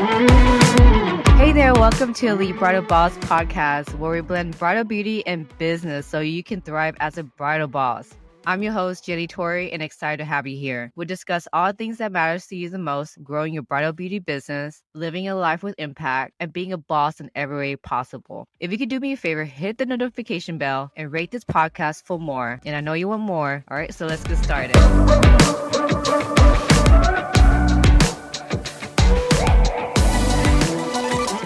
Hey 0.00 1.52
there, 1.52 1.74
welcome 1.74 2.14
to 2.14 2.28
Elite 2.28 2.58
Bridal 2.58 2.80
Boss 2.80 3.14
podcast, 3.18 3.94
where 3.98 4.12
we 4.12 4.22
blend 4.22 4.58
bridal 4.58 4.84
beauty 4.84 5.26
and 5.26 5.46
business 5.58 6.06
so 6.06 6.20
you 6.20 6.42
can 6.42 6.62
thrive 6.62 6.96
as 7.00 7.18
a 7.18 7.22
bridal 7.22 7.68
boss. 7.68 8.14
I'm 8.46 8.62
your 8.62 8.72
host, 8.72 9.04
Jenny 9.04 9.26
Torrey, 9.26 9.70
and 9.70 9.82
excited 9.82 10.16
to 10.16 10.24
have 10.24 10.46
you 10.46 10.56
here. 10.56 10.90
We'll 10.96 11.06
discuss 11.06 11.46
all 11.52 11.72
things 11.72 11.98
that 11.98 12.12
matters 12.12 12.46
to 12.46 12.56
you 12.56 12.70
the 12.70 12.78
most, 12.78 13.22
growing 13.22 13.52
your 13.52 13.62
bridal 13.62 13.92
beauty 13.92 14.20
business, 14.20 14.82
living 14.94 15.28
a 15.28 15.34
life 15.34 15.62
with 15.62 15.74
impact, 15.76 16.32
and 16.40 16.50
being 16.50 16.72
a 16.72 16.78
boss 16.78 17.20
in 17.20 17.30
every 17.34 17.58
way 17.58 17.76
possible. 17.76 18.48
If 18.58 18.72
you 18.72 18.78
could 18.78 18.88
do 18.88 19.00
me 19.00 19.12
a 19.12 19.18
favor, 19.18 19.44
hit 19.44 19.76
the 19.76 19.84
notification 19.84 20.56
bell 20.56 20.92
and 20.96 21.12
rate 21.12 21.30
this 21.30 21.44
podcast 21.44 22.04
for 22.06 22.18
more. 22.18 22.58
And 22.64 22.74
I 22.74 22.80
know 22.80 22.94
you 22.94 23.08
want 23.08 23.20
more. 23.20 23.62
All 23.70 23.76
right, 23.76 23.92
so 23.92 24.06
let's 24.06 24.24
get 24.24 24.38
started. 24.38 24.76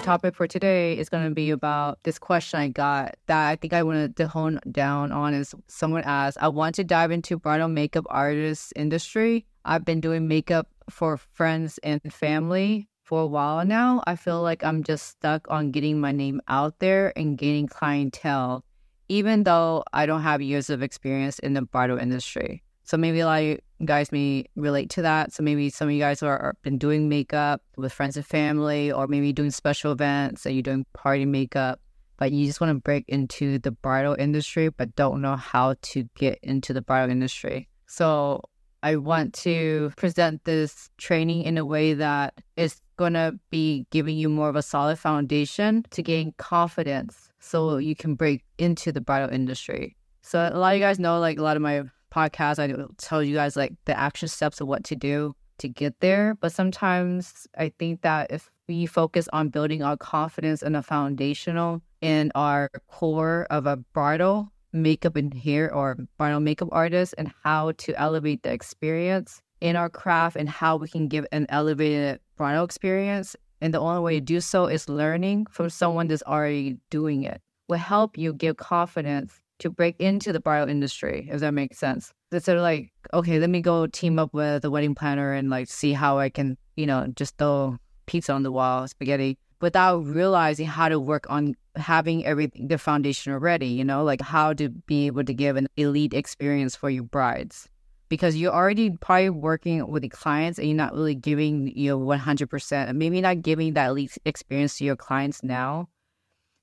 Topic 0.04 0.34
for 0.34 0.46
today 0.46 0.98
is 0.98 1.08
going 1.08 1.24
to 1.24 1.34
be 1.34 1.48
about 1.48 1.98
this 2.02 2.18
question 2.18 2.60
I 2.60 2.68
got 2.68 3.16
that 3.26 3.48
I 3.48 3.56
think 3.56 3.72
I 3.72 3.82
wanted 3.82 4.16
to 4.16 4.28
hone 4.28 4.60
down 4.70 5.12
on 5.12 5.32
is 5.32 5.54
someone 5.66 6.02
asked, 6.04 6.36
I 6.42 6.48
want 6.48 6.74
to 6.74 6.84
dive 6.84 7.10
into 7.10 7.38
bridal 7.38 7.68
makeup 7.68 8.04
artist 8.10 8.74
industry. 8.76 9.46
I've 9.64 9.86
been 9.86 10.02
doing 10.02 10.28
makeup 10.28 10.68
for 10.90 11.16
friends 11.16 11.78
and 11.82 12.02
family 12.12 12.86
for 13.02 13.22
a 13.22 13.26
while 13.26 13.64
now. 13.64 14.02
I 14.06 14.16
feel 14.16 14.42
like 14.42 14.62
I'm 14.62 14.82
just 14.82 15.06
stuck 15.06 15.46
on 15.48 15.70
getting 15.70 16.00
my 16.00 16.12
name 16.12 16.42
out 16.48 16.80
there 16.80 17.14
and 17.16 17.38
gaining 17.38 17.66
clientele, 17.66 18.62
even 19.08 19.44
though 19.44 19.84
I 19.94 20.04
don't 20.04 20.22
have 20.22 20.42
years 20.42 20.68
of 20.68 20.82
experience 20.82 21.38
in 21.38 21.54
the 21.54 21.62
bridal 21.62 21.96
industry. 21.96 22.63
So 22.84 22.96
maybe 22.96 23.20
a 23.20 23.26
lot 23.26 23.40
of 23.40 23.44
you 23.44 23.58
guys 23.84 24.12
may 24.12 24.44
relate 24.56 24.90
to 24.90 25.02
that. 25.02 25.32
So 25.32 25.42
maybe 25.42 25.70
some 25.70 25.88
of 25.88 25.94
you 25.94 26.00
guys 26.00 26.22
are, 26.22 26.38
are 26.38 26.56
been 26.62 26.78
doing 26.78 27.08
makeup 27.08 27.62
with 27.76 27.92
friends 27.92 28.16
and 28.16 28.26
family, 28.26 28.92
or 28.92 29.06
maybe 29.06 29.32
doing 29.32 29.50
special 29.50 29.92
events 29.92 30.46
and 30.46 30.54
you're 30.54 30.62
doing 30.62 30.86
party 30.92 31.24
makeup, 31.24 31.80
but 32.18 32.30
you 32.32 32.46
just 32.46 32.60
want 32.60 32.70
to 32.70 32.80
break 32.80 33.04
into 33.08 33.58
the 33.58 33.70
bridal 33.70 34.14
industry, 34.18 34.68
but 34.68 34.94
don't 34.96 35.22
know 35.22 35.36
how 35.36 35.74
to 35.82 36.08
get 36.14 36.38
into 36.42 36.72
the 36.72 36.82
bridal 36.82 37.10
industry. 37.10 37.68
So 37.86 38.42
I 38.82 38.96
want 38.96 39.32
to 39.34 39.92
present 39.96 40.44
this 40.44 40.90
training 40.98 41.44
in 41.44 41.56
a 41.56 41.64
way 41.64 41.94
that 41.94 42.34
is 42.56 42.82
going 42.96 43.14
to 43.14 43.38
be 43.48 43.86
giving 43.90 44.16
you 44.16 44.28
more 44.28 44.50
of 44.50 44.56
a 44.56 44.62
solid 44.62 44.98
foundation 44.98 45.84
to 45.90 46.02
gain 46.02 46.34
confidence 46.36 47.30
so 47.40 47.78
you 47.78 47.96
can 47.96 48.14
break 48.14 48.44
into 48.58 48.92
the 48.92 49.00
bridal 49.00 49.30
industry. 49.30 49.96
So 50.20 50.50
a 50.52 50.58
lot 50.58 50.74
of 50.74 50.78
you 50.78 50.84
guys 50.84 50.98
know 50.98 51.18
like 51.18 51.38
a 51.38 51.42
lot 51.42 51.56
of 51.56 51.62
my 51.62 51.84
podcast, 52.14 52.58
I 52.58 52.72
tell 52.98 53.22
you 53.22 53.34
guys 53.34 53.56
like 53.56 53.72
the 53.86 53.98
action 53.98 54.28
steps 54.28 54.60
of 54.60 54.68
what 54.68 54.84
to 54.84 54.96
do 54.96 55.34
to 55.58 55.68
get 55.68 56.00
there. 56.00 56.36
But 56.40 56.52
sometimes 56.52 57.46
I 57.58 57.72
think 57.78 58.02
that 58.02 58.30
if 58.30 58.50
we 58.68 58.86
focus 58.86 59.28
on 59.32 59.48
building 59.48 59.82
our 59.82 59.96
confidence 59.96 60.62
and 60.62 60.76
a 60.76 60.82
foundational 60.82 61.82
in 62.00 62.30
our 62.34 62.70
core 62.88 63.46
of 63.50 63.66
a 63.66 63.76
bridal 63.76 64.52
makeup 64.72 65.16
and 65.16 65.32
hair 65.32 65.72
or 65.72 65.96
bridal 66.18 66.40
makeup 66.40 66.68
artist 66.72 67.14
and 67.18 67.32
how 67.42 67.72
to 67.78 67.94
elevate 68.00 68.42
the 68.42 68.52
experience 68.52 69.40
in 69.60 69.76
our 69.76 69.88
craft 69.88 70.36
and 70.36 70.48
how 70.48 70.76
we 70.76 70.88
can 70.88 71.08
give 71.08 71.26
an 71.32 71.46
elevated 71.48 72.20
bridal 72.36 72.64
experience. 72.64 73.36
And 73.60 73.72
the 73.72 73.80
only 73.80 74.02
way 74.02 74.14
to 74.14 74.20
do 74.20 74.40
so 74.40 74.66
is 74.66 74.88
learning 74.88 75.46
from 75.50 75.70
someone 75.70 76.08
that's 76.08 76.22
already 76.24 76.76
doing 76.90 77.22
it 77.22 77.40
will 77.68 77.78
help 77.78 78.18
you 78.18 78.34
give 78.34 78.56
confidence 78.56 79.40
to 79.58 79.70
break 79.70 79.96
into 80.00 80.32
the 80.32 80.40
bridal 80.40 80.68
industry, 80.68 81.28
if 81.30 81.40
that 81.40 81.54
makes 81.54 81.78
sense. 81.78 82.12
Instead 82.32 82.56
of 82.56 82.62
like, 82.62 82.92
okay, 83.12 83.38
let 83.38 83.50
me 83.50 83.60
go 83.60 83.86
team 83.86 84.18
up 84.18 84.32
with 84.34 84.64
a 84.64 84.70
wedding 84.70 84.94
planner 84.94 85.32
and 85.32 85.50
like 85.50 85.68
see 85.68 85.92
how 85.92 86.18
I 86.18 86.28
can, 86.28 86.56
you 86.76 86.86
know, 86.86 87.06
just 87.14 87.36
throw 87.38 87.78
pizza 88.06 88.32
on 88.32 88.42
the 88.42 88.52
wall, 88.52 88.86
spaghetti, 88.88 89.38
without 89.60 89.98
realizing 90.04 90.66
how 90.66 90.88
to 90.88 90.98
work 90.98 91.26
on 91.30 91.54
having 91.76 92.24
everything, 92.24 92.68
the 92.68 92.78
foundation 92.78 93.32
already, 93.32 93.68
you 93.68 93.84
know, 93.84 94.04
like 94.04 94.20
how 94.20 94.52
to 94.52 94.68
be 94.68 95.06
able 95.06 95.24
to 95.24 95.34
give 95.34 95.56
an 95.56 95.68
elite 95.76 96.14
experience 96.14 96.76
for 96.76 96.90
your 96.90 97.04
brides. 97.04 97.68
Because 98.08 98.36
you're 98.36 98.52
already 98.52 98.90
probably 98.90 99.30
working 99.30 99.88
with 99.88 100.02
the 100.02 100.08
clients 100.08 100.58
and 100.58 100.68
you're 100.68 100.76
not 100.76 100.92
really 100.92 101.14
giving 101.14 101.74
you 101.76 101.96
know, 101.96 101.98
100%, 101.98 102.94
maybe 102.94 103.20
not 103.20 103.42
giving 103.42 103.72
that 103.74 103.88
elite 103.88 104.18
experience 104.24 104.76
to 104.78 104.84
your 104.84 104.96
clients 104.96 105.42
now 105.42 105.88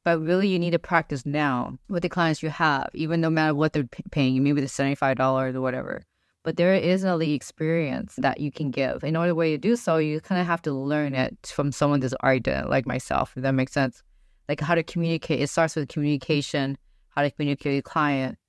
but 0.03 0.19
really, 0.19 0.47
you 0.47 0.57
need 0.57 0.71
to 0.71 0.79
practice 0.79 1.25
now 1.25 1.77
with 1.87 2.03
the 2.03 2.09
clients 2.09 2.41
you 2.41 2.49
have, 2.49 2.89
even 2.93 3.21
no 3.21 3.29
matter 3.29 3.53
what 3.53 3.73
they're 3.73 3.87
paying 4.11 4.33
you, 4.33 4.41
maybe 4.41 4.61
the 4.61 4.67
$75 4.67 5.53
or 5.53 5.61
whatever. 5.61 6.01
But 6.43 6.57
there 6.57 6.73
is 6.73 7.03
an 7.03 7.11
elite 7.11 7.35
experience 7.35 8.15
that 8.17 8.39
you 8.39 8.51
can 8.51 8.71
give. 8.71 9.03
In 9.03 9.15
order 9.15 9.35
way 9.35 9.51
to 9.51 9.59
do 9.59 9.75
so, 9.75 9.97
you 9.97 10.19
kind 10.19 10.41
of 10.41 10.47
have 10.47 10.61
to 10.63 10.73
learn 10.73 11.13
it 11.13 11.51
from 11.53 11.71
someone 11.71 11.99
that's 11.99 12.15
already 12.23 12.39
done 12.39 12.63
it, 12.63 12.69
like 12.69 12.87
myself, 12.87 13.33
if 13.35 13.43
that 13.43 13.51
makes 13.51 13.73
sense. 13.73 14.01
Like 14.49 14.59
how 14.59 14.73
to 14.73 14.81
communicate. 14.81 15.39
It 15.39 15.49
starts 15.49 15.75
with 15.75 15.87
communication, 15.87 16.79
how 17.09 17.21
to 17.21 17.29
communicate 17.29 17.75
with 17.75 17.83
the 17.83 17.89
client. 17.89 18.39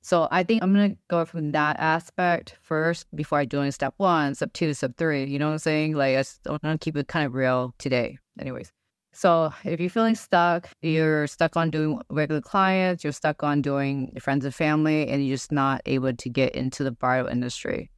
So 0.00 0.28
I 0.30 0.44
think 0.44 0.62
I'm 0.62 0.72
gonna 0.72 0.94
go 1.08 1.24
from 1.24 1.52
that 1.52 1.78
aspect 1.78 2.56
first 2.62 3.06
before 3.14 3.40
I 3.40 3.46
any 3.52 3.70
step 3.72 3.94
one, 3.98 4.34
step 4.34 4.52
two, 4.52 4.72
step 4.72 4.92
three. 4.96 5.24
You 5.24 5.38
know 5.38 5.46
what 5.46 5.54
I'm 5.54 5.58
saying? 5.58 5.94
Like 5.94 6.16
I 6.16 6.24
want 6.48 6.62
to 6.62 6.78
keep 6.78 6.96
it 6.96 7.08
kind 7.08 7.26
of 7.26 7.34
real 7.34 7.74
today. 7.78 8.18
Anyways. 8.38 8.72
So 9.16 9.50
if 9.64 9.80
you're 9.80 9.88
feeling 9.88 10.14
stuck, 10.14 10.68
you're 10.82 11.26
stuck 11.26 11.56
on 11.56 11.70
doing 11.70 11.98
regular 12.10 12.42
clients, 12.42 13.02
you're 13.02 13.14
stuck 13.14 13.42
on 13.42 13.62
doing 13.62 14.12
friends 14.20 14.44
and 14.44 14.54
family, 14.54 15.08
and 15.08 15.24
you're 15.24 15.36
just 15.36 15.50
not 15.50 15.80
able 15.86 16.12
to 16.12 16.28
get 16.28 16.54
into 16.54 16.84
the 16.84 16.90
bridal 16.90 17.26
industry 17.26 17.90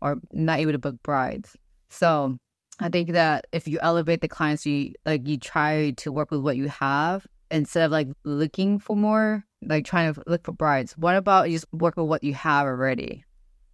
or 0.00 0.16
not 0.32 0.60
able 0.60 0.72
to 0.72 0.78
book 0.78 0.96
brides. 1.02 1.54
So 1.90 2.38
I 2.80 2.88
think 2.88 3.10
that 3.12 3.48
if 3.52 3.68
you 3.68 3.80
elevate 3.82 4.22
the 4.22 4.28
clients, 4.28 4.64
you 4.64 4.94
like 5.04 5.28
you 5.28 5.36
try 5.36 5.90
to 5.98 6.10
work 6.10 6.30
with 6.30 6.40
what 6.40 6.56
you 6.56 6.68
have 6.68 7.26
instead 7.50 7.84
of 7.84 7.92
like 7.92 8.08
looking 8.24 8.78
for 8.78 8.96
more, 8.96 9.44
like 9.60 9.84
trying 9.84 10.14
to 10.14 10.22
look 10.26 10.42
for 10.42 10.52
brides. 10.52 10.96
What 10.96 11.16
about 11.16 11.50
you 11.50 11.56
just 11.56 11.70
work 11.74 11.98
with 11.98 12.06
what 12.06 12.24
you 12.24 12.32
have 12.32 12.64
already? 12.66 13.26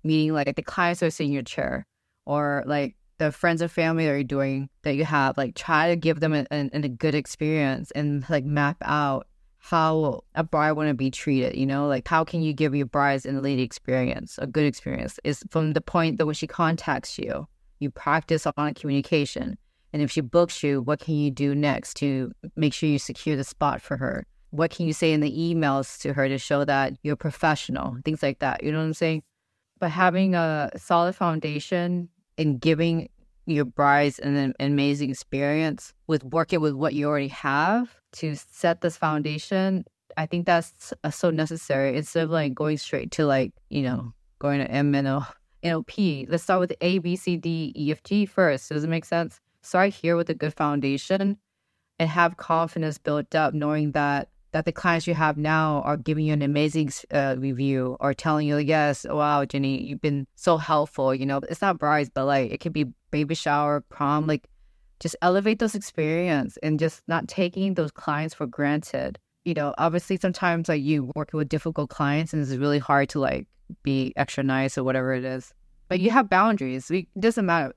Meaning 0.02 0.32
like 0.32 0.52
the 0.56 0.62
clients 0.62 1.00
are 1.04 1.10
sitting 1.10 1.30
in 1.30 1.34
your 1.34 1.42
chair 1.44 1.86
or 2.26 2.64
like 2.66 2.96
the 3.18 3.32
friends 3.32 3.60
and 3.60 3.70
family 3.70 4.06
that 4.06 4.12
you're 4.12 4.24
doing 4.24 4.68
that 4.82 4.94
you 4.94 5.04
have, 5.04 5.36
like 5.36 5.54
try 5.54 5.88
to 5.88 5.96
give 5.96 6.20
them 6.20 6.32
a, 6.32 6.46
a, 6.50 6.70
a 6.72 6.88
good 6.88 7.14
experience 7.14 7.90
and 7.92 8.24
like 8.28 8.44
map 8.44 8.76
out 8.82 9.26
how 9.58 10.22
a 10.34 10.42
bride 10.44 10.72
want 10.72 10.88
to 10.88 10.94
be 10.94 11.10
treated. 11.10 11.56
You 11.56 11.66
know, 11.66 11.86
like 11.86 12.06
how 12.06 12.24
can 12.24 12.42
you 12.42 12.52
give 12.52 12.74
your 12.74 12.86
brides 12.86 13.26
an 13.26 13.42
lady 13.42 13.62
experience, 13.62 14.38
a 14.38 14.46
good 14.46 14.64
experience? 14.64 15.18
Is 15.24 15.44
from 15.50 15.72
the 15.72 15.80
point 15.80 16.18
that 16.18 16.26
when 16.26 16.34
she 16.34 16.46
contacts 16.46 17.18
you, 17.18 17.46
you 17.80 17.90
practice 17.90 18.46
on 18.56 18.74
communication. 18.74 19.58
And 19.92 20.02
if 20.02 20.10
she 20.10 20.20
books 20.20 20.62
you, 20.62 20.82
what 20.82 21.00
can 21.00 21.14
you 21.14 21.30
do 21.30 21.54
next 21.54 21.94
to 21.98 22.32
make 22.56 22.74
sure 22.74 22.88
you 22.88 22.98
secure 22.98 23.36
the 23.36 23.44
spot 23.44 23.80
for 23.80 23.96
her? 23.96 24.26
What 24.50 24.70
can 24.70 24.86
you 24.86 24.92
say 24.92 25.12
in 25.12 25.20
the 25.20 25.32
emails 25.32 26.00
to 26.00 26.12
her 26.12 26.28
to 26.28 26.38
show 26.38 26.64
that 26.64 26.94
you're 27.02 27.16
professional? 27.16 27.96
Things 28.04 28.22
like 28.22 28.38
that. 28.38 28.62
You 28.62 28.72
know 28.72 28.78
what 28.78 28.84
I'm 28.84 28.94
saying? 28.94 29.22
But 29.78 29.90
having 29.90 30.34
a 30.34 30.70
solid 30.76 31.14
foundation 31.14 32.08
in 32.38 32.56
giving 32.58 33.10
your 33.44 33.66
brides 33.66 34.18
an, 34.18 34.36
an 34.36 34.54
amazing 34.58 35.10
experience 35.10 35.92
with 36.06 36.24
working 36.24 36.60
with 36.60 36.74
what 36.74 36.94
you 36.94 37.06
already 37.06 37.28
have 37.28 37.94
to 38.12 38.34
set 38.34 38.80
this 38.80 38.96
foundation 38.96 39.84
i 40.16 40.24
think 40.24 40.46
that's 40.46 40.92
so 41.10 41.30
necessary 41.30 41.96
instead 41.96 42.24
of 42.24 42.30
like 42.30 42.54
going 42.54 42.78
straight 42.78 43.10
to 43.10 43.26
like 43.26 43.52
you 43.68 43.82
know 43.82 44.12
going 44.38 44.60
to 44.60 44.70
m 44.70 44.94
and. 44.94 45.24
Let's 45.64 46.42
start 46.44 46.60
with 46.60 46.72
A, 46.80 46.98
B, 46.98 47.16
C, 47.16 47.36
D, 47.36 47.72
E, 47.76 47.90
F, 47.90 48.02
G 48.04 48.26
first. 48.26 48.68
Does 48.68 48.84
it 48.84 48.88
make 48.88 49.04
sense? 49.04 49.40
Start 49.62 49.92
here 49.92 50.16
with 50.16 50.30
a 50.30 50.34
good 50.34 50.54
foundation 50.54 51.36
and 51.98 52.08
have 52.08 52.36
confidence 52.36 52.98
built 52.98 53.34
up, 53.34 53.54
knowing 53.54 53.92
that 53.92 54.28
that 54.52 54.64
the 54.64 54.72
clients 54.72 55.06
you 55.06 55.14
have 55.14 55.36
now 55.36 55.82
are 55.82 55.96
giving 55.96 56.24
you 56.24 56.32
an 56.32 56.42
amazing 56.42 56.90
uh, 57.10 57.36
review 57.38 57.96
or 58.00 58.14
telling 58.14 58.46
you, 58.46 58.56
yes, 58.58 59.04
wow, 59.08 59.44
Jenny, 59.44 59.82
you've 59.82 60.00
been 60.00 60.26
so 60.36 60.56
helpful. 60.56 61.14
You 61.14 61.26
know, 61.26 61.40
it's 61.48 61.60
not 61.60 61.78
brides, 61.78 62.10
but 62.12 62.24
like 62.24 62.50
it 62.50 62.58
could 62.58 62.72
be 62.72 62.86
baby 63.10 63.34
shower, 63.34 63.80
prom, 63.80 64.26
like 64.26 64.48
just 65.00 65.16
elevate 65.22 65.58
those 65.58 65.74
experience 65.74 66.56
and 66.62 66.78
just 66.78 67.02
not 67.08 67.28
taking 67.28 67.74
those 67.74 67.90
clients 67.90 68.34
for 68.34 68.46
granted. 68.46 69.18
You 69.44 69.54
know, 69.54 69.74
obviously 69.78 70.16
sometimes 70.16 70.68
like 70.68 70.82
you 70.82 71.12
working 71.14 71.38
with 71.38 71.48
difficult 71.48 71.90
clients 71.90 72.32
and 72.32 72.42
it's 72.42 72.52
really 72.52 72.78
hard 72.78 73.08
to 73.10 73.20
like 73.20 73.46
be 73.82 74.12
extra 74.16 74.42
nice 74.42 74.78
or 74.78 74.84
whatever 74.84 75.12
it 75.12 75.24
is. 75.24 75.52
But 75.88 76.00
you 76.00 76.10
have 76.10 76.28
boundaries. 76.28 76.90
It 76.90 77.06
doesn't 77.18 77.46
matter 77.46 77.74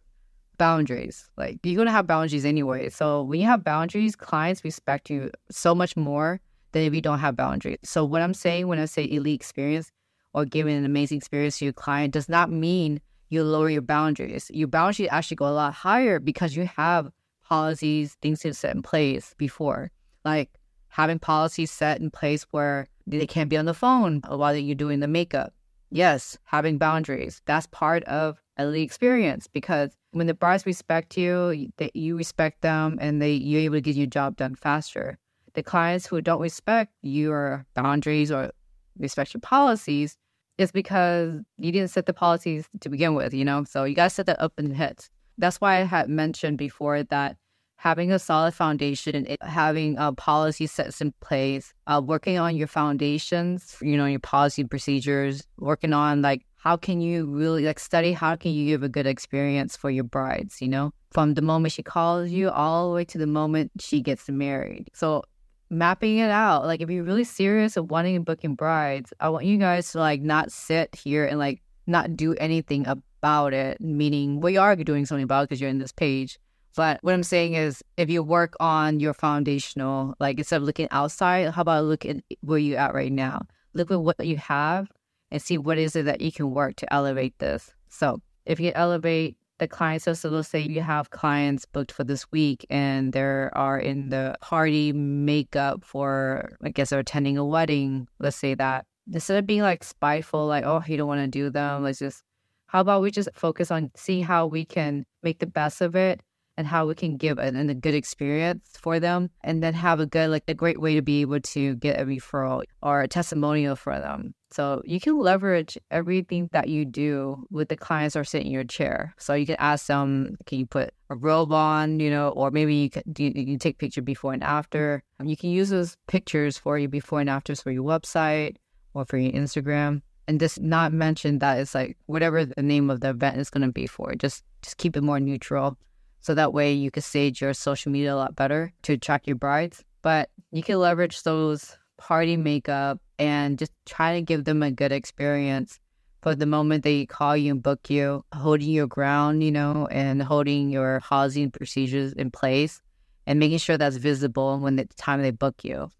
boundaries. 0.57 1.29
Like 1.37 1.59
you're 1.63 1.77
gonna 1.77 1.91
have 1.91 2.07
boundaries 2.07 2.45
anyway. 2.45 2.89
So 2.89 3.23
when 3.23 3.39
you 3.41 3.45
have 3.47 3.63
boundaries, 3.63 4.15
clients 4.15 4.63
respect 4.63 5.09
you 5.09 5.31
so 5.49 5.75
much 5.75 5.97
more 5.97 6.39
than 6.71 6.83
if 6.83 6.93
you 6.93 7.01
don't 7.01 7.19
have 7.19 7.35
boundaries. 7.35 7.79
So 7.83 8.05
what 8.05 8.21
I'm 8.21 8.33
saying 8.33 8.67
when 8.67 8.79
I 8.79 8.85
say 8.85 9.07
elite 9.09 9.35
experience 9.35 9.91
or 10.33 10.45
giving 10.45 10.75
an 10.75 10.85
amazing 10.85 11.17
experience 11.17 11.59
to 11.59 11.65
your 11.65 11.73
client 11.73 12.13
does 12.13 12.29
not 12.29 12.51
mean 12.51 13.01
you 13.29 13.43
lower 13.43 13.69
your 13.69 13.81
boundaries. 13.81 14.49
Your 14.53 14.67
boundaries 14.67 15.09
actually 15.11 15.37
go 15.37 15.47
a 15.47 15.51
lot 15.51 15.73
higher 15.73 16.19
because 16.19 16.55
you 16.55 16.65
have 16.77 17.11
policies, 17.43 18.17
things 18.21 18.39
to 18.41 18.53
set 18.53 18.75
in 18.75 18.81
place 18.81 19.33
before. 19.37 19.91
Like 20.23 20.49
having 20.89 21.19
policies 21.19 21.71
set 21.71 21.99
in 22.01 22.11
place 22.11 22.45
where 22.51 22.87
they 23.07 23.25
can't 23.25 23.49
be 23.49 23.57
on 23.57 23.65
the 23.65 23.73
phone 23.73 24.21
while 24.27 24.55
you're 24.55 24.75
doing 24.75 24.99
the 24.99 25.07
makeup. 25.07 25.53
Yes, 25.89 26.37
having 26.43 26.77
boundaries. 26.77 27.41
That's 27.45 27.67
part 27.67 28.03
of 28.05 28.41
elite 28.57 28.83
experience 28.85 29.47
because 29.47 29.91
When 30.13 30.27
the 30.27 30.33
brides 30.33 30.65
respect 30.65 31.17
you, 31.17 31.69
you 31.93 32.17
respect 32.17 32.61
them, 32.61 32.97
and 32.99 33.21
they 33.21 33.31
you're 33.31 33.61
able 33.61 33.75
to 33.75 33.81
get 33.81 33.95
your 33.95 34.07
job 34.07 34.35
done 34.35 34.55
faster. 34.55 35.17
The 35.53 35.63
clients 35.63 36.05
who 36.05 36.21
don't 36.21 36.41
respect 36.41 36.93
your 37.01 37.65
boundaries 37.73 38.31
or 38.31 38.51
respect 38.97 39.33
your 39.33 39.41
policies, 39.41 40.17
is 40.57 40.71
because 40.71 41.39
you 41.57 41.71
didn't 41.71 41.89
set 41.89 42.05
the 42.05 42.13
policies 42.13 42.67
to 42.79 42.89
begin 42.89 43.15
with, 43.15 43.33
you 43.33 43.43
know? 43.43 43.63
So 43.63 43.83
you 43.83 43.95
got 43.95 44.05
to 44.05 44.09
set 44.09 44.25
that 44.27 44.41
up 44.41 44.53
in 44.57 44.69
the 44.69 44.75
head. 44.75 44.99
That's 45.37 45.59
why 45.59 45.77
I 45.77 45.83
had 45.83 46.09
mentioned 46.09 46.57
before 46.57 47.03
that 47.03 47.37
having 47.77 48.11
a 48.11 48.19
solid 48.19 48.53
foundation 48.53 49.15
and 49.15 49.37
having 49.41 49.97
a 49.97 50.13
policy 50.13 50.67
sets 50.67 51.01
in 51.01 51.11
place, 51.19 51.73
uh, 51.87 51.99
working 52.03 52.37
on 52.37 52.55
your 52.55 52.67
foundations, 52.67 53.75
you 53.81 53.97
know, 53.97 54.05
your 54.05 54.19
policy 54.19 54.63
procedures, 54.63 55.47
working 55.57 55.91
on 55.91 56.21
like 56.21 56.45
how 56.57 56.77
can 56.77 57.01
you 57.01 57.25
really 57.25 57.65
like 57.65 57.79
study 57.79 58.13
how 58.13 58.35
can 58.35 58.51
you 58.51 58.67
give 58.67 58.83
a 58.83 58.89
good 58.89 59.07
experience 59.07 59.75
for 59.75 59.89
your 59.89 60.03
brides, 60.03 60.61
you 60.61 60.67
know, 60.67 60.91
from 61.09 61.33
the 61.33 61.41
moment 61.41 61.71
she 61.71 61.81
calls 61.81 62.29
you 62.29 62.51
all 62.51 62.89
the 62.89 62.95
way 62.95 63.05
to 63.05 63.17
the 63.17 63.25
moment 63.25 63.71
she 63.79 63.99
gets 63.99 64.29
married. 64.29 64.91
So 64.93 65.23
mapping 65.71 66.17
it 66.17 66.29
out. 66.29 66.65
Like 66.65 66.81
if 66.81 66.89
you're 66.89 67.03
really 67.03 67.23
serious 67.23 67.77
of 67.77 67.89
wanting 67.89 68.15
and 68.15 68.25
booking 68.25 68.55
brides, 68.55 69.13
I 69.19 69.29
want 69.29 69.45
you 69.45 69.57
guys 69.57 69.91
to 69.93 69.99
like 69.99 70.21
not 70.21 70.51
sit 70.51 70.93
here 70.95 71.25
and 71.25 71.39
like 71.39 71.61
not 71.87 72.15
do 72.15 72.35
anything 72.35 72.85
about 72.85 73.53
it. 73.53 73.79
Meaning, 73.81 74.41
you 74.45 74.59
are 74.59 74.75
doing 74.75 75.05
something 75.05 75.23
about 75.23 75.43
it 75.43 75.49
because 75.49 75.61
you're 75.61 75.69
in 75.69 75.79
this 75.79 75.91
page. 75.91 76.37
But 76.75 76.99
what 77.01 77.13
I'm 77.13 77.23
saying 77.23 77.55
is, 77.55 77.83
if 77.97 78.09
you 78.09 78.23
work 78.23 78.55
on 78.59 78.99
your 78.99 79.13
foundational, 79.13 80.15
like 80.19 80.37
instead 80.37 80.57
of 80.57 80.63
looking 80.63 80.87
outside, 80.91 81.49
how 81.49 81.63
about 81.63 81.85
look 81.85 82.05
at 82.05 82.17
where 82.41 82.59
you're 82.59 82.79
at 82.79 82.93
right 82.93 83.11
now? 83.11 83.41
Look 83.73 83.91
at 83.91 84.01
what 84.01 84.25
you 84.25 84.37
have 84.37 84.89
and 85.31 85.41
see 85.41 85.57
what 85.57 85.77
is 85.77 85.95
it 85.95 86.05
that 86.05 86.21
you 86.21 86.31
can 86.31 86.51
work 86.51 86.75
to 86.77 86.93
elevate 86.93 87.37
this. 87.39 87.73
So 87.89 88.21
if 88.45 88.59
you 88.59 88.71
elevate 88.75 89.37
the 89.61 89.67
clients. 89.67 90.05
So, 90.05 90.13
so 90.13 90.29
let's 90.29 90.49
say 90.49 90.59
you 90.59 90.81
have 90.81 91.11
clients 91.11 91.65
booked 91.65 91.91
for 91.91 92.03
this 92.03 92.29
week 92.31 92.65
and 92.69 93.13
they 93.13 93.21
are 93.21 93.79
in 93.79 94.09
the 94.09 94.35
party 94.41 94.91
makeup 94.91 95.85
for, 95.85 96.57
I 96.63 96.69
guess, 96.69 96.89
they're 96.89 96.99
attending 96.99 97.37
a 97.37 97.45
wedding. 97.45 98.07
Let's 98.19 98.35
say 98.35 98.55
that 98.55 98.85
instead 99.13 99.37
of 99.37 99.45
being 99.45 99.61
like 99.61 99.83
spiteful, 99.83 100.47
like, 100.47 100.65
oh, 100.65 100.83
you 100.87 100.97
don't 100.97 101.07
want 101.07 101.21
to 101.21 101.27
do 101.27 101.51
them, 101.51 101.83
let's 101.83 101.99
just, 101.99 102.23
how 102.65 102.81
about 102.81 103.03
we 103.03 103.11
just 103.11 103.29
focus 103.35 103.69
on 103.69 103.91
see 103.95 104.21
how 104.21 104.47
we 104.47 104.65
can 104.65 105.05
make 105.21 105.39
the 105.39 105.45
best 105.45 105.79
of 105.79 105.95
it 105.95 106.21
and 106.57 106.65
how 106.65 106.87
we 106.87 106.95
can 106.95 107.15
give 107.15 107.37
a, 107.37 107.49
a 107.49 107.73
good 107.75 107.93
experience 107.93 108.73
for 108.81 108.99
them 108.99 109.29
and 109.43 109.61
then 109.61 109.75
have 109.75 109.99
a 109.99 110.07
good 110.07 110.29
like 110.31 110.43
a 110.47 110.55
great 110.55 110.81
way 110.81 110.95
to 110.95 111.01
be 111.03 111.21
able 111.21 111.39
to 111.39 111.75
get 111.75 111.99
a 111.99 112.05
referral 112.05 112.63
or 112.81 113.01
a 113.01 113.07
testimonial 113.07 113.75
for 113.75 113.99
them 113.99 114.33
so 114.51 114.81
you 114.85 114.99
can 114.99 115.17
leverage 115.17 115.77
everything 115.89 116.49
that 116.51 116.67
you 116.67 116.85
do 116.85 117.47
with 117.49 117.69
the 117.69 117.77
clients 117.77 118.15
or 118.15 118.23
sit 118.23 118.43
in 118.43 118.51
your 118.51 118.63
chair. 118.63 119.13
So 119.17 119.33
you 119.33 119.45
can 119.45 119.55
ask 119.59 119.85
them 119.87 120.37
can 120.45 120.59
you 120.59 120.65
put 120.65 120.93
a 121.09 121.15
robe 121.15 121.51
on? 121.51 121.99
you 121.99 122.09
know 122.09 122.29
or 122.29 122.51
maybe 122.51 122.75
you 122.75 122.89
can, 122.89 123.03
you, 123.17 123.31
you 123.35 123.57
take 123.57 123.77
picture 123.77 124.01
before 124.01 124.33
and 124.33 124.43
after. 124.43 125.03
Um, 125.19 125.27
you 125.27 125.37
can 125.37 125.49
use 125.49 125.69
those 125.69 125.97
pictures 126.07 126.57
for 126.57 126.77
your 126.77 126.89
before 126.89 127.21
and 127.21 127.29
afters 127.29 127.61
for 127.61 127.71
your 127.71 127.83
website 127.83 128.57
or 128.93 129.05
for 129.05 129.17
your 129.17 129.31
instagram. 129.31 130.01
And 130.27 130.39
just 130.39 130.61
not 130.61 130.93
mention 130.93 131.39
that 131.39 131.59
it's 131.59 131.75
like 131.75 131.97
whatever 132.05 132.45
the 132.45 132.61
name 132.61 132.89
of 132.89 133.01
the 133.01 133.09
event 133.09 133.37
is 133.37 133.49
going 133.49 133.65
to 133.65 133.71
be 133.71 133.87
for 133.87 134.13
just 134.15 134.43
just 134.61 134.77
keep 134.77 134.95
it 134.95 135.01
more 135.01 135.19
neutral. 135.19 135.77
So 136.21 136.35
that 136.35 136.53
way 136.53 136.73
you 136.73 136.91
can 136.91 137.01
stage 137.01 137.41
your 137.41 137.53
social 137.53 137.91
media 137.91 138.13
a 138.13 138.15
lot 138.15 138.35
better 138.35 138.71
to 138.83 138.93
attract 138.93 139.27
your 139.27 139.35
brides. 139.35 139.83
But 140.03 140.29
you 140.51 140.61
can 140.61 140.79
leverage 140.79 141.23
those 141.23 141.77
party 141.97 142.37
makeup 142.37 142.99
and 143.21 143.59
just 143.59 143.71
try 143.85 144.15
to 144.15 144.21
give 144.21 144.45
them 144.45 144.63
a 144.63 144.71
good 144.71 144.91
experience. 144.91 145.79
But 146.21 146.39
the 146.39 146.47
moment 146.47 146.83
they 146.83 147.05
call 147.05 147.37
you 147.37 147.51
and 147.51 147.61
book 147.61 147.87
you, 147.87 148.25
holding 148.33 148.69
your 148.69 148.87
ground, 148.87 149.43
you 149.43 149.51
know, 149.51 149.87
and 149.91 150.23
holding 150.23 150.71
your 150.71 150.99
housing 151.01 151.51
procedures 151.51 152.13
in 152.13 152.31
place 152.31 152.81
and 153.27 153.39
making 153.39 153.59
sure 153.59 153.77
that's 153.77 153.97
visible 153.97 154.59
when 154.59 154.75
the 154.75 154.85
time 154.97 155.21
they 155.21 155.29
book 155.29 155.63
you. 155.63 155.91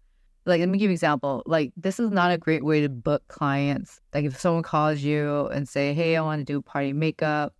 Like, 0.46 0.58
let 0.58 0.68
me 0.68 0.78
give 0.78 0.86
you 0.86 0.90
an 0.90 0.94
example. 0.94 1.44
Like, 1.46 1.72
this 1.76 2.00
is 2.00 2.10
not 2.10 2.32
a 2.32 2.38
great 2.38 2.64
way 2.64 2.80
to 2.80 2.88
book 2.88 3.22
clients. 3.28 4.00
Like, 4.12 4.24
if 4.24 4.40
someone 4.40 4.64
calls 4.64 4.98
you 4.98 5.46
and 5.46 5.68
say, 5.68 5.94
"Hey, 5.94 6.16
I 6.16 6.22
want 6.22 6.40
to 6.40 6.44
do 6.44 6.60
party 6.60 6.92
makeup," 6.92 7.54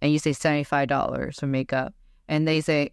and 0.00 0.12
you 0.12 0.20
say 0.20 0.32
seventy 0.32 0.62
five 0.62 0.86
dollars 0.86 1.40
for 1.40 1.48
makeup, 1.48 1.92
and 2.28 2.46
they 2.46 2.60
say, 2.60 2.92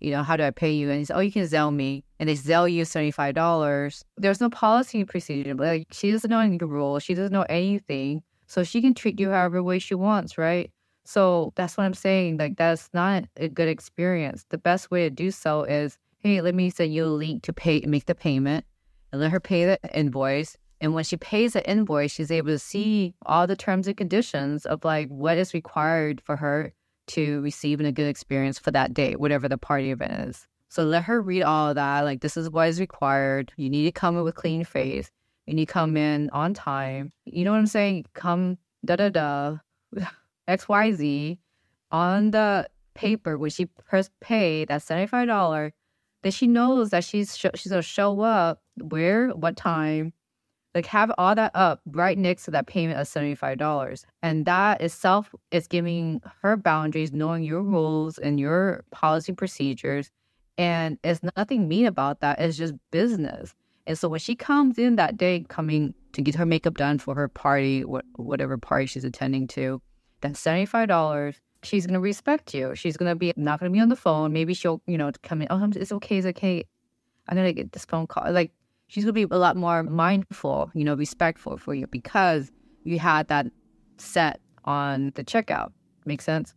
you 0.00 0.10
know, 0.10 0.22
how 0.22 0.36
do 0.36 0.44
I 0.44 0.50
pay 0.50 0.72
you? 0.72 0.90
And 0.90 0.98
he 0.98 1.04
said, 1.04 1.16
oh, 1.16 1.20
you 1.20 1.32
can 1.32 1.42
Zelle 1.44 1.74
me. 1.74 2.04
And 2.18 2.28
they 2.28 2.34
Zelle 2.34 2.70
you 2.70 2.84
$75. 2.84 4.02
There's 4.16 4.40
no 4.40 4.50
policy 4.50 5.04
procedure. 5.04 5.54
Like, 5.54 5.88
she 5.92 6.10
doesn't 6.10 6.30
know 6.30 6.40
any 6.40 6.58
rules. 6.58 7.02
She 7.02 7.14
doesn't 7.14 7.32
know 7.32 7.46
anything. 7.48 8.22
So 8.46 8.64
she 8.64 8.80
can 8.80 8.94
treat 8.94 9.20
you 9.20 9.30
however 9.30 9.62
way 9.62 9.78
she 9.78 9.94
wants, 9.94 10.38
right? 10.38 10.70
So 11.04 11.52
that's 11.56 11.76
what 11.76 11.84
I'm 11.84 11.94
saying. 11.94 12.38
Like, 12.38 12.56
that's 12.56 12.90
not 12.92 13.24
a 13.36 13.48
good 13.48 13.68
experience. 13.68 14.44
The 14.48 14.58
best 14.58 14.90
way 14.90 15.04
to 15.04 15.10
do 15.10 15.30
so 15.30 15.62
is, 15.64 15.98
hey, 16.18 16.40
let 16.40 16.54
me 16.54 16.70
send 16.70 16.92
you 16.94 17.04
a 17.04 17.06
link 17.06 17.42
to 17.44 17.52
pay, 17.52 17.80
make 17.86 18.06
the 18.06 18.14
payment 18.14 18.64
and 19.12 19.20
let 19.20 19.30
her 19.30 19.40
pay 19.40 19.64
the 19.64 19.78
invoice. 19.94 20.56
And 20.80 20.94
when 20.94 21.04
she 21.04 21.16
pays 21.16 21.54
the 21.54 21.68
invoice, 21.68 22.12
she's 22.12 22.30
able 22.30 22.48
to 22.48 22.58
see 22.58 23.14
all 23.26 23.46
the 23.46 23.56
terms 23.56 23.88
and 23.88 23.96
conditions 23.96 24.64
of 24.64 24.84
like 24.84 25.08
what 25.08 25.38
is 25.38 25.54
required 25.54 26.20
for 26.20 26.36
her 26.36 26.72
to 27.08 27.40
receiving 27.40 27.86
a 27.86 27.92
good 27.92 28.08
experience 28.08 28.58
for 28.58 28.70
that 28.70 28.94
day, 28.94 29.14
whatever 29.16 29.48
the 29.48 29.58
party 29.58 29.90
event 29.90 30.28
is. 30.28 30.46
So 30.68 30.84
let 30.84 31.04
her 31.04 31.20
read 31.20 31.42
all 31.42 31.70
of 31.70 31.76
that. 31.76 32.02
Like, 32.02 32.20
this 32.20 32.36
is 32.36 32.50
what 32.50 32.68
is 32.68 32.80
required. 32.80 33.52
You 33.56 33.70
need 33.70 33.84
to 33.84 33.92
come 33.92 34.16
in 34.16 34.24
with 34.24 34.34
clean 34.34 34.64
face. 34.64 35.10
You 35.46 35.54
need 35.54 35.66
to 35.66 35.72
come 35.72 35.96
in 35.96 36.28
on 36.30 36.52
time. 36.52 37.12
You 37.24 37.44
know 37.44 37.52
what 37.52 37.58
I'm 37.58 37.66
saying? 37.66 38.04
Come 38.12 38.58
da 38.84 38.96
da 38.96 39.08
da, 39.08 39.56
X 40.48 40.68
Y 40.68 40.92
Z 40.92 41.38
on 41.90 42.30
the 42.30 42.68
paper 42.94 43.38
when 43.38 43.50
she 43.50 43.64
press 43.64 44.10
pay 44.20 44.66
that 44.66 44.82
seventy 44.82 45.06
five 45.06 45.26
dollar. 45.26 45.72
That 46.22 46.34
she 46.34 46.46
knows 46.48 46.90
that 46.90 47.04
she's 47.04 47.38
sh- 47.38 47.46
she's 47.54 47.70
gonna 47.70 47.80
show 47.80 48.20
up 48.20 48.60
where, 48.76 49.28
what 49.30 49.56
time, 49.56 50.12
like 50.74 50.86
have 50.86 51.10
all 51.18 51.34
that 51.34 51.50
up 51.54 51.80
right 51.86 52.18
next 52.18 52.44
to 52.44 52.50
that 52.52 52.66
payment 52.66 53.00
of 53.00 53.06
$75 53.06 54.04
and 54.22 54.46
that 54.46 54.80
itself 54.80 55.34
is 55.50 55.66
giving 55.66 56.20
her 56.42 56.56
boundaries 56.56 57.12
knowing 57.12 57.42
your 57.42 57.62
rules 57.62 58.18
and 58.18 58.38
your 58.38 58.84
policy 58.90 59.32
procedures. 59.32 60.10
And 60.56 60.98
it's 61.04 61.20
nothing 61.36 61.68
mean 61.68 61.86
about 61.86 62.20
that. 62.20 62.40
It's 62.40 62.58
just 62.58 62.74
business. 62.90 63.54
And 63.86 63.98
so 63.98 64.08
when 64.08 64.20
she 64.20 64.34
comes 64.34 64.78
in 64.78 64.96
that 64.96 65.16
day 65.16 65.44
coming 65.48 65.94
to 66.12 66.20
get 66.20 66.34
her 66.34 66.46
makeup 66.46 66.74
done 66.74 66.98
for 66.98 67.14
her 67.14 67.28
party 67.28 67.82
whatever 67.82 68.58
party 68.58 68.86
she's 68.86 69.04
attending 69.04 69.46
to 69.48 69.80
that 70.20 70.32
$75 70.32 71.34
she's 71.62 71.86
going 71.86 71.94
to 71.94 72.00
respect 72.00 72.54
you. 72.54 72.74
She's 72.74 72.96
going 72.96 73.10
to 73.10 73.16
be 73.16 73.32
not 73.36 73.60
going 73.60 73.72
to 73.72 73.76
be 73.76 73.80
on 73.80 73.88
the 73.88 73.96
phone. 73.96 74.32
Maybe 74.32 74.54
she'll 74.54 74.82
you 74.86 74.98
know 74.98 75.10
come 75.22 75.42
in 75.42 75.48
oh 75.50 75.70
it's 75.74 75.92
okay 75.92 76.18
it's 76.18 76.26
okay. 76.26 76.64
I'm 77.28 77.36
going 77.36 77.46
to 77.46 77.52
get 77.52 77.72
this 77.72 77.84
phone 77.84 78.06
call 78.06 78.30
like 78.32 78.52
she's 78.88 79.04
going 79.04 79.14
to 79.14 79.26
be 79.26 79.34
a 79.34 79.38
lot 79.38 79.56
more 79.56 79.82
mindful, 79.82 80.70
you 80.74 80.84
know, 80.84 80.94
respectful 80.94 81.56
for 81.56 81.74
you 81.74 81.86
because 81.86 82.50
you 82.84 82.98
had 82.98 83.28
that 83.28 83.46
set 83.98 84.40
on 84.64 85.12
the 85.14 85.22
checkout. 85.22 85.72
Make 86.04 86.20
sense? 86.20 86.54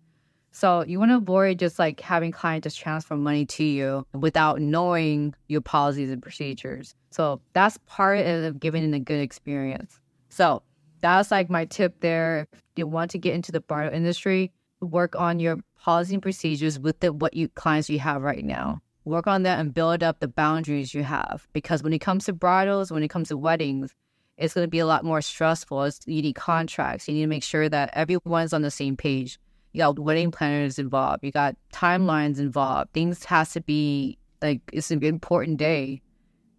So 0.53 0.83
you 0.85 1.00
want 1.00 1.11
to 1.11 1.17
avoid 1.17 1.59
just 1.59 1.79
like 1.79 2.00
having 2.01 2.31
clients 2.31 2.65
just 2.65 2.79
transfer 2.79 3.15
money 3.15 3.45
to 3.45 3.63
you 3.63 4.05
without 4.13 4.59
knowing 4.59 5.33
your 5.47 5.61
policies 5.61 6.11
and 6.11 6.21
procedures. 6.21 6.93
So 7.09 7.41
that's 7.53 7.77
part 7.85 8.25
of 8.25 8.59
giving 8.59 8.83
in 8.83 8.93
a 8.93 9.00
good 9.00 9.21
experience. 9.21 10.00
So 10.29 10.63
that's 11.00 11.31
like 11.31 11.50
my 11.50 11.65
tip 11.65 12.00
there. 12.01 12.47
If 12.51 12.59
you 12.75 12.88
want 12.88 13.11
to 13.11 13.17
get 13.17 13.33
into 13.33 13.51
the 13.51 13.61
bridal 13.61 13.93
industry, 13.93 14.51
work 14.81 15.15
on 15.15 15.39
your 15.39 15.57
policy 15.79 16.15
and 16.15 16.23
procedures 16.23 16.79
with 16.79 17.00
the 17.00 17.13
what 17.13 17.33
you 17.33 17.47
clients 17.50 17.89
you 17.89 18.00
have 18.00 18.21
right 18.21 18.43
now 18.43 18.81
work 19.05 19.27
on 19.27 19.43
that 19.43 19.60
and 19.60 19.74
build 19.74 20.03
up 20.03 20.20
the 20.20 20.27
boundaries 20.27 20.93
you 20.93 21.03
have. 21.03 21.48
Because 21.53 21.84
when 21.84 21.93
it 21.93 22.00
comes 22.00 22.25
to 22.25 22.34
bridals, 22.34 22.91
when 22.91 23.03
it 23.03 23.10
comes 23.10 23.29
to 23.29 23.38
weddings, 23.38 23.93
it's 24.38 24.53
going 24.53 24.65
to 24.65 24.70
be 24.70 24.79
a 24.79 24.86
lot 24.86 25.03
more 25.03 25.22
stressful. 25.22 25.84
It's, 25.84 26.00
you 26.05 26.22
need 26.22 26.34
contracts. 26.34 27.08
You 27.08 27.13
need 27.13 27.22
to 27.22 27.27
make 27.27 27.43
sure 27.43 27.70
that 27.70 27.91
everyone's 27.93 28.53
on 28.53 28.62
the 28.62 28.72
same 28.72 28.98
page. 28.98 29.39
You 29.74 29.79
got 29.79 30.00
wedding 30.00 30.31
planners 30.31 30.79
involved. 30.79 31.24
You 31.24 31.31
got 31.31 31.55
timelines 31.74 32.39
involved. 32.39 32.91
Things 32.93 33.24
has 33.25 33.53
to 33.53 33.62
be 33.62 34.17
like 34.41 34.62
it's 34.74 34.91
an 34.91 35.03
important 35.03 35.58
day. 35.58 36.01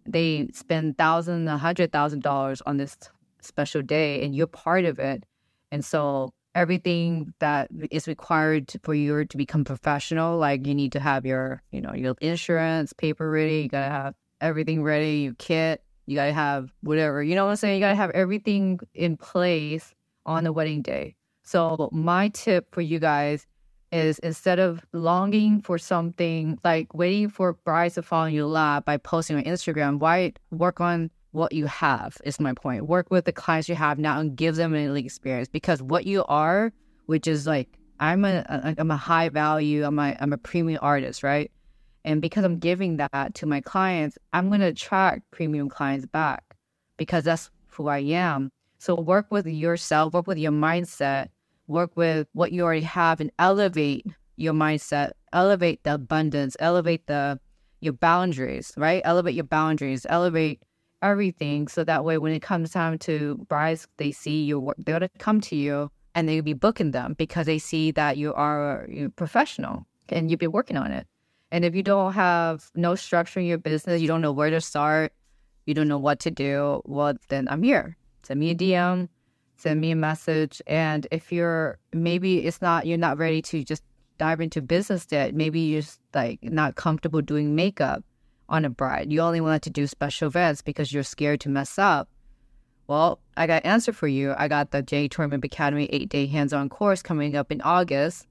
They 0.05 0.49
spend 0.53 0.97
thousand, 0.97 1.47
a 1.47 1.57
hundred 1.57 1.91
thousand 1.91 2.23
dollars 2.23 2.61
on 2.65 2.77
this 2.77 2.97
special 3.41 3.81
day, 3.81 4.23
and 4.23 4.35
you're 4.35 4.47
part 4.47 4.85
of 4.85 4.97
it. 4.99 5.25
And 5.71 5.83
so 5.83 6.33
everything 6.55 7.33
that 7.39 7.69
is 7.91 8.07
required 8.07 8.71
for 8.83 8.93
you 8.93 9.25
to 9.25 9.37
become 9.37 9.63
professional. 9.63 10.37
Like 10.37 10.65
you 10.67 10.75
need 10.75 10.91
to 10.93 10.99
have 10.99 11.25
your, 11.25 11.61
you 11.71 11.81
know, 11.81 11.93
your 11.93 12.15
insurance 12.21 12.93
paper 12.93 13.29
ready. 13.29 13.61
You 13.61 13.69
gotta 13.69 13.91
have 13.91 14.15
everything 14.41 14.83
ready. 14.83 15.21
Your 15.21 15.33
kit. 15.33 15.83
You 16.05 16.15
gotta 16.15 16.33
have 16.33 16.71
whatever. 16.81 17.23
You 17.23 17.35
know 17.35 17.45
what 17.45 17.51
I'm 17.51 17.57
saying? 17.57 17.75
You 17.75 17.81
gotta 17.81 17.95
have 17.95 18.11
everything 18.11 18.79
in 18.93 19.17
place 19.17 19.93
on 20.25 20.43
the 20.43 20.53
wedding 20.53 20.81
day. 20.81 21.15
So 21.43 21.89
my 21.91 22.29
tip 22.29 22.73
for 22.73 22.81
you 22.81 22.99
guys 22.99 23.45
is 23.91 24.19
instead 24.19 24.59
of 24.59 24.85
longing 24.91 25.61
for 25.61 25.77
something 25.77 26.57
like 26.63 26.93
waiting 26.93 27.29
for 27.29 27.53
brides 27.53 27.95
to 27.95 28.01
fall 28.01 28.25
in 28.25 28.33
your 28.33 28.47
lap 28.47 28.85
by 28.85 28.97
posting 28.97 29.37
on 29.37 29.43
Instagram, 29.43 29.99
why 29.99 30.33
work 30.51 30.81
on 30.81 31.11
what 31.33 31.51
you 31.51 31.65
have 31.65 32.17
is 32.23 32.39
my 32.39 32.53
point. 32.53 32.87
Work 32.87 33.07
with 33.09 33.25
the 33.25 33.33
clients 33.33 33.67
you 33.67 33.75
have 33.75 33.99
now 33.99 34.19
and 34.19 34.35
give 34.35 34.55
them 34.55 34.73
an 34.73 34.85
elite 34.85 35.05
experience 35.05 35.49
because 35.49 35.81
what 35.81 36.05
you 36.05 36.23
are, 36.25 36.71
which 37.07 37.27
is 37.27 37.45
like 37.45 37.67
I'm 37.99 38.23
a, 38.23 38.75
I'm 38.77 38.91
a 38.91 38.97
high 38.97 39.29
value, 39.29 39.83
I'm 39.83 39.99
a 39.99 40.15
I'm 40.19 40.31
a 40.31 40.37
premium 40.37 40.79
artist, 40.81 41.23
right? 41.23 41.51
And 42.05 42.21
because 42.21 42.45
I'm 42.45 42.59
giving 42.59 42.97
that 42.97 43.33
to 43.35 43.45
my 43.45 43.61
clients, 43.61 44.17
I'm 44.31 44.49
gonna 44.49 44.67
attract 44.67 45.29
premium 45.31 45.69
clients 45.69 46.05
back 46.05 46.55
because 46.97 47.23
that's 47.23 47.49
who 47.67 47.87
I 47.87 47.99
am. 47.99 48.51
So 48.77 48.95
work 48.95 49.27
with 49.31 49.47
yourself, 49.47 50.13
work 50.13 50.27
with 50.27 50.37
your 50.37 50.51
mindset, 50.51 51.29
work 51.67 51.91
with 51.95 52.27
what 52.33 52.51
you 52.51 52.63
already 52.63 52.81
have 52.81 53.21
and 53.21 53.31
elevate 53.39 54.05
your 54.35 54.53
mindset, 54.53 55.11
elevate 55.31 55.83
the 55.83 55.95
abundance, 55.95 56.55
elevate 56.59 57.07
the 57.07 57.39
your 57.79 57.93
boundaries, 57.93 58.71
right? 58.77 59.01
Elevate 59.03 59.33
your 59.33 59.45
boundaries, 59.45 60.05
elevate 60.09 60.61
everything. 61.03 61.67
So 61.67 61.83
that 61.83 62.03
way, 62.03 62.17
when 62.17 62.33
it 62.33 62.41
comes 62.41 62.71
time 62.71 62.97
to 62.99 63.35
brides, 63.49 63.87
they 63.97 64.11
see 64.11 64.43
your 64.43 64.59
work, 64.59 64.77
they're 64.79 64.95
gonna 64.99 65.09
come 65.19 65.41
to 65.41 65.55
you 65.55 65.91
and 66.15 66.27
they'll 66.27 66.41
be 66.43 66.53
booking 66.53 66.91
them 66.91 67.13
because 67.17 67.45
they 67.45 67.59
see 67.59 67.91
that 67.91 68.17
you 68.17 68.33
are 68.33 68.87
you 68.89 69.09
professional 69.09 69.85
and 70.09 70.31
you've 70.31 70.39
been 70.39 70.51
working 70.51 70.77
on 70.77 70.91
it. 70.91 71.07
And 71.51 71.63
if 71.63 71.75
you 71.75 71.83
don't 71.83 72.13
have 72.13 72.71
no 72.73 72.95
structure 72.95 73.39
in 73.39 73.45
your 73.45 73.59
business, 73.59 74.01
you 74.01 74.07
don't 74.07 74.21
know 74.21 74.31
where 74.31 74.49
to 74.49 74.61
start, 74.61 75.13
you 75.65 75.73
don't 75.73 75.87
know 75.87 75.99
what 75.99 76.19
to 76.21 76.31
do, 76.31 76.81
well, 76.85 77.13
then 77.29 77.47
I'm 77.47 77.61
here. 77.61 77.95
Send 78.23 78.39
me 78.39 78.51
a 78.51 78.55
DM, 78.55 79.07
send 79.57 79.79
me 79.79 79.91
a 79.91 79.95
message. 79.95 80.61
And 80.65 81.05
if 81.11 81.31
you're 81.31 81.77
maybe 81.93 82.45
it's 82.45 82.61
not, 82.61 82.87
you're 82.87 82.97
not 82.97 83.17
ready 83.17 83.41
to 83.43 83.63
just 83.63 83.83
dive 84.17 84.41
into 84.41 84.61
business 84.61 85.05
yet, 85.11 85.35
maybe 85.35 85.59
you're 85.59 85.81
just 85.81 85.99
like 86.13 86.39
not 86.41 86.75
comfortable 86.75 87.21
doing 87.21 87.55
makeup 87.55 88.03
on 88.49 88.65
a 88.65 88.69
bride. 88.69 89.11
You 89.11 89.21
only 89.21 89.41
want 89.41 89.63
to 89.63 89.69
do 89.69 89.87
special 89.87 90.27
events 90.27 90.61
because 90.61 90.91
you're 90.91 91.03
scared 91.03 91.41
to 91.41 91.49
mess 91.49 91.77
up. 91.79 92.09
Well, 92.87 93.19
I 93.37 93.47
got 93.47 93.63
an 93.63 93.71
answer 93.71 93.93
for 93.93 94.07
you. 94.07 94.33
I 94.37 94.47
got 94.47 94.71
the 94.71 94.81
J 94.81 95.07
Tournament 95.07 95.45
Academy 95.45 95.85
eight 95.91 96.09
day 96.09 96.25
hands 96.25 96.53
on 96.53 96.69
course 96.69 97.01
coming 97.01 97.35
up 97.35 97.51
in 97.51 97.61
August. 97.61 98.27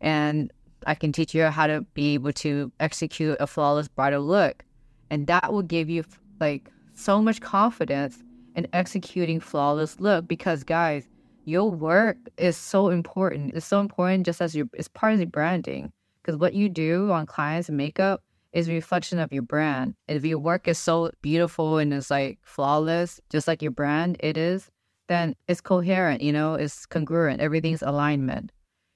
And 0.00 0.52
I 0.86 0.94
can 0.94 1.12
teach 1.12 1.34
you 1.34 1.44
how 1.44 1.66
to 1.66 1.82
be 1.94 2.14
able 2.14 2.32
to 2.34 2.70
execute 2.78 3.36
a 3.40 3.46
flawless 3.46 3.88
bridal 3.88 4.22
look. 4.22 4.64
And 5.10 5.26
that 5.26 5.52
will 5.52 5.62
give 5.62 5.90
you 5.90 6.04
like 6.40 6.70
so 6.94 7.20
much 7.20 7.40
confidence 7.40 8.22
in 8.54 8.68
executing 8.72 9.40
flawless 9.40 9.98
look 9.98 10.28
because 10.28 10.62
guys, 10.62 11.08
your 11.44 11.70
work 11.70 12.16
is 12.36 12.56
so 12.56 12.88
important. 12.90 13.54
It's 13.54 13.66
so 13.66 13.80
important 13.80 14.26
just 14.26 14.40
as 14.40 14.54
your 14.54 14.66
it's 14.74 14.88
part 14.88 15.14
of 15.14 15.18
the 15.18 15.26
branding. 15.26 15.92
Because 16.22 16.38
what 16.38 16.54
you 16.54 16.68
do 16.68 17.10
on 17.10 17.26
clients 17.26 17.68
and 17.68 17.78
makeup 17.78 18.22
is 18.52 18.68
a 18.68 18.72
reflection 18.72 19.18
of 19.18 19.32
your 19.32 19.42
brand. 19.42 19.94
If 20.06 20.24
your 20.24 20.38
work 20.38 20.68
is 20.68 20.78
so 20.78 21.10
beautiful 21.22 21.78
and 21.78 21.92
it's 21.92 22.10
like 22.10 22.38
flawless, 22.42 23.20
just 23.30 23.46
like 23.46 23.62
your 23.62 23.70
brand 23.70 24.16
it 24.20 24.36
is, 24.36 24.68
then 25.08 25.34
it's 25.46 25.60
coherent, 25.60 26.22
you 26.22 26.32
know, 26.32 26.54
it's 26.54 26.86
congruent, 26.86 27.40
everything's 27.40 27.82
alignment. 27.82 28.52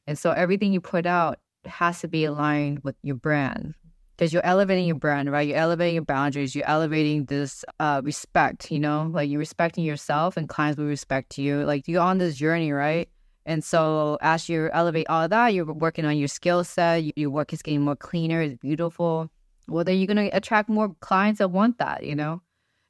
And 0.06 0.18
so 0.18 0.32
everything 0.32 0.72
you 0.72 0.80
put 0.80 1.06
out 1.06 1.38
has 1.64 2.00
to 2.00 2.08
be 2.08 2.24
aligned 2.24 2.80
with 2.82 2.96
your 3.02 3.16
brand 3.16 3.74
because 4.16 4.32
you're 4.32 4.44
elevating 4.44 4.86
your 4.86 4.96
brand, 4.96 5.30
right? 5.32 5.48
You're 5.48 5.56
elevating 5.56 5.94
your 5.94 6.04
boundaries. 6.04 6.54
You're 6.54 6.68
elevating 6.68 7.24
this 7.24 7.64
uh, 7.80 8.02
respect, 8.04 8.70
you 8.70 8.78
know, 8.78 9.10
like 9.12 9.28
you're 9.28 9.38
respecting 9.38 9.84
yourself 9.84 10.36
and 10.36 10.48
clients 10.48 10.78
will 10.78 10.86
respect 10.86 11.38
you. 11.38 11.64
Like 11.64 11.88
you're 11.88 12.02
on 12.02 12.18
this 12.18 12.36
journey, 12.36 12.72
right? 12.72 13.08
And 13.46 13.64
so 13.64 14.18
as 14.20 14.48
you 14.48 14.70
elevate 14.72 15.08
all 15.08 15.28
that, 15.28 15.54
you're 15.54 15.72
working 15.72 16.04
on 16.04 16.16
your 16.16 16.28
skill 16.28 16.62
set. 16.62 17.16
your 17.16 17.30
work 17.30 17.52
is 17.52 17.62
getting 17.62 17.82
more 17.82 17.96
cleaner, 17.96 18.40
it's 18.40 18.56
beautiful. 18.56 19.28
Well, 19.68 19.84
then 19.84 19.98
you're 19.98 20.06
going 20.06 20.30
to 20.30 20.36
attract 20.36 20.68
more 20.68 20.94
clients 21.00 21.38
that 21.38 21.48
want 21.48 21.78
that, 21.78 22.04
you 22.04 22.14
know? 22.14 22.42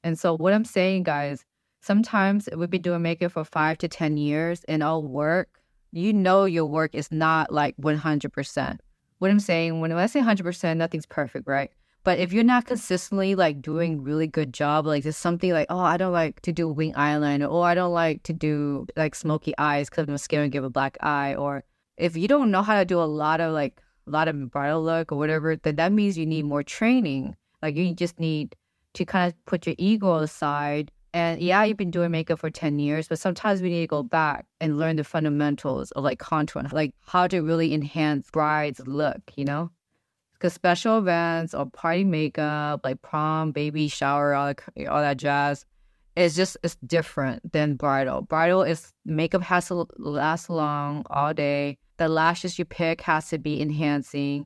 And 0.02 0.18
so 0.18 0.36
what 0.36 0.52
I'm 0.52 0.64
saying, 0.64 1.04
guys, 1.04 1.44
sometimes 1.80 2.48
we've 2.56 2.70
been 2.70 2.82
doing 2.82 3.02
makeup 3.02 3.32
for 3.32 3.44
five 3.44 3.78
to 3.78 3.88
10 3.88 4.16
years 4.16 4.64
and 4.64 4.82
all 4.82 5.02
work 5.02 5.62
you 5.92 6.12
know 6.12 6.46
your 6.46 6.64
work 6.64 6.94
is 6.94 7.12
not 7.12 7.52
like 7.52 7.76
100%. 7.76 8.78
What 9.18 9.30
I'm 9.30 9.40
saying, 9.40 9.80
when 9.80 9.92
I 9.92 10.06
say 10.06 10.20
100%, 10.20 10.76
nothing's 10.76 11.06
perfect, 11.06 11.46
right? 11.46 11.70
But 12.02 12.18
if 12.18 12.32
you're 12.32 12.42
not 12.42 12.66
consistently 12.66 13.36
like 13.36 13.62
doing 13.62 14.02
really 14.02 14.26
good 14.26 14.52
job, 14.52 14.86
like 14.86 15.04
there's 15.04 15.16
something 15.16 15.52
like, 15.52 15.68
oh, 15.70 15.78
I 15.78 15.96
don't 15.96 16.12
like 16.12 16.40
to 16.40 16.52
do 16.52 16.66
wing 16.66 16.94
eyeliner, 16.94 17.48
or 17.48 17.64
I 17.64 17.74
don't 17.74 17.92
like 17.92 18.24
to 18.24 18.32
do 18.32 18.86
like 18.96 19.14
smoky 19.14 19.54
eyes 19.58 19.88
because 19.88 20.08
I'm 20.08 20.18
scared 20.18 20.46
to 20.46 20.48
give 20.48 20.64
a 20.64 20.70
black 20.70 20.96
eye, 21.00 21.36
or 21.36 21.62
if 21.96 22.16
you 22.16 22.26
don't 22.26 22.50
know 22.50 22.62
how 22.62 22.76
to 22.76 22.84
do 22.84 23.00
a 23.00 23.04
lot 23.04 23.40
of 23.40 23.52
like 23.52 23.80
a 24.06 24.10
lot 24.10 24.28
of 24.28 24.50
bridal 24.50 24.82
look 24.82 25.12
or 25.12 25.18
whatever, 25.18 25.56
then 25.56 25.76
that 25.76 25.92
means 25.92 26.18
you 26.18 26.26
need 26.26 26.44
more 26.44 26.62
training. 26.62 27.36
Like 27.62 27.76
you 27.76 27.94
just 27.94 28.18
need 28.18 28.56
to 28.94 29.04
kind 29.04 29.32
of 29.32 29.46
put 29.46 29.66
your 29.66 29.76
ego 29.78 30.16
aside 30.16 30.90
and 31.14 31.42
yeah, 31.42 31.62
you've 31.64 31.76
been 31.76 31.90
doing 31.90 32.10
makeup 32.10 32.38
for 32.38 32.50
10 32.50 32.78
years, 32.78 33.08
but 33.08 33.18
sometimes 33.18 33.60
we 33.60 33.68
need 33.68 33.82
to 33.82 33.86
go 33.86 34.02
back 34.02 34.46
and 34.60 34.78
learn 34.78 34.96
the 34.96 35.04
fundamentals 35.04 35.90
of 35.90 36.04
like 36.04 36.18
contour, 36.18 36.62
like 36.72 36.94
how 37.06 37.26
to 37.26 37.40
really 37.40 37.74
enhance 37.74 38.30
bride's 38.30 38.80
look, 38.86 39.20
you 39.36 39.44
know? 39.44 39.70
Because 40.32 40.54
special 40.54 40.98
events 40.98 41.52
or 41.52 41.66
party 41.66 42.04
makeup, 42.04 42.80
like 42.82 43.02
prom, 43.02 43.52
baby 43.52 43.88
shower, 43.88 44.34
all, 44.34 44.46
that, 44.46 44.88
all 44.88 45.02
that 45.02 45.18
jazz, 45.18 45.66
is 46.16 46.34
just 46.34 46.56
it's 46.62 46.76
different 46.76 47.52
than 47.52 47.74
bridal. 47.74 48.22
Bridal 48.22 48.62
is 48.62 48.92
makeup 49.04 49.42
has 49.42 49.68
to 49.68 49.86
last 49.98 50.48
long 50.48 51.04
all 51.10 51.34
day. 51.34 51.78
The 52.02 52.08
lashes 52.08 52.58
you 52.58 52.64
pick 52.64 53.00
has 53.02 53.28
to 53.28 53.38
be 53.38 53.62
enhancing. 53.62 54.44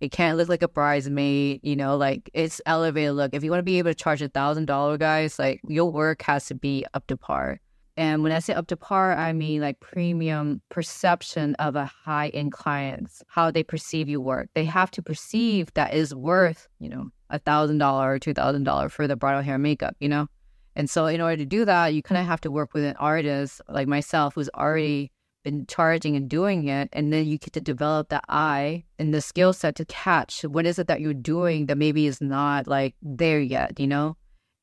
It 0.00 0.10
can't 0.10 0.38
look 0.38 0.48
like 0.48 0.62
a 0.62 0.68
bridesmaid, 0.68 1.60
you 1.62 1.76
know, 1.76 1.98
like 1.98 2.30
it's 2.32 2.62
elevated 2.64 3.12
look. 3.12 3.34
If 3.34 3.44
you 3.44 3.50
want 3.50 3.58
to 3.58 3.62
be 3.62 3.78
able 3.78 3.90
to 3.90 3.94
charge 3.94 4.22
a 4.22 4.28
thousand 4.30 4.64
dollar 4.64 4.96
guys, 4.96 5.38
like 5.38 5.60
your 5.68 5.92
work 5.92 6.22
has 6.22 6.46
to 6.46 6.54
be 6.54 6.86
up 6.94 7.06
to 7.08 7.16
par. 7.18 7.60
And 7.98 8.22
when 8.22 8.32
I 8.32 8.38
say 8.38 8.54
up 8.54 8.68
to 8.68 8.76
par, 8.78 9.14
I 9.14 9.34
mean 9.34 9.60
like 9.60 9.80
premium 9.80 10.62
perception 10.70 11.56
of 11.56 11.76
a 11.76 11.84
high 11.84 12.28
end 12.28 12.52
clients, 12.52 13.22
how 13.26 13.50
they 13.50 13.62
perceive 13.62 14.08
your 14.08 14.20
work. 14.20 14.48
They 14.54 14.64
have 14.64 14.90
to 14.92 15.02
perceive 15.02 15.74
that 15.74 15.92
is 15.92 16.14
worth, 16.14 16.68
you 16.78 16.88
know, 16.88 17.10
a 17.28 17.38
thousand 17.38 17.76
dollar 17.76 18.12
or 18.12 18.18
two 18.18 18.32
thousand 18.32 18.64
dollar 18.64 18.88
for 18.88 19.06
the 19.06 19.14
bridal 19.14 19.42
hair 19.42 19.58
makeup, 19.58 19.94
you 20.00 20.08
know? 20.08 20.26
And 20.74 20.88
so 20.88 21.04
in 21.04 21.20
order 21.20 21.36
to 21.36 21.44
do 21.44 21.66
that, 21.66 21.92
you 21.92 22.02
kind 22.02 22.18
of 22.18 22.26
have 22.26 22.40
to 22.40 22.50
work 22.50 22.72
with 22.72 22.82
an 22.82 22.96
artist 22.96 23.60
like 23.68 23.88
myself 23.88 24.36
who's 24.36 24.48
already 24.54 25.12
been 25.44 25.66
charging 25.66 26.16
and 26.16 26.28
doing 26.28 26.68
it 26.68 26.88
and 26.92 27.12
then 27.12 27.26
you 27.26 27.38
get 27.38 27.52
to 27.52 27.60
develop 27.60 28.08
the 28.08 28.20
eye 28.28 28.82
and 28.98 29.14
the 29.14 29.20
skill 29.20 29.52
set 29.52 29.76
to 29.76 29.84
catch 29.84 30.42
what 30.42 30.66
is 30.66 30.78
it 30.78 30.88
that 30.88 31.00
you're 31.00 31.14
doing 31.14 31.66
that 31.66 31.78
maybe 31.78 32.06
is 32.06 32.20
not 32.20 32.66
like 32.66 32.94
there 33.02 33.40
yet 33.40 33.78
you 33.78 33.86
know? 33.86 34.16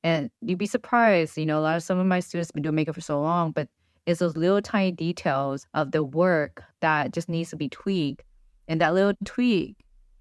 And 0.04 0.32
you'd 0.42 0.58
be 0.58 0.66
surprised 0.66 1.38
you 1.38 1.46
know 1.46 1.60
a 1.60 1.62
lot 1.62 1.78
of 1.78 1.84
some 1.84 2.00
of 2.00 2.08
my 2.08 2.20
students 2.20 2.50
have 2.50 2.56
been 2.56 2.64
doing 2.64 2.76
makeup 2.76 2.96
for 2.96 3.02
so 3.02 3.22
long 3.22 3.52
but 3.52 3.70
it's 4.06 4.20
those 4.20 4.36
little 4.36 4.62
tiny 4.62 4.92
details 4.92 5.68
of 5.74 5.92
the 5.92 6.04
work 6.04 6.64
that 6.82 7.14
just 7.14 7.30
needs 7.30 7.52
to 7.52 7.56
be 7.56 7.70
tweaked 7.70 8.24
and 8.68 8.82
that 8.82 8.94
little 8.94 9.14
tweak 9.24 9.78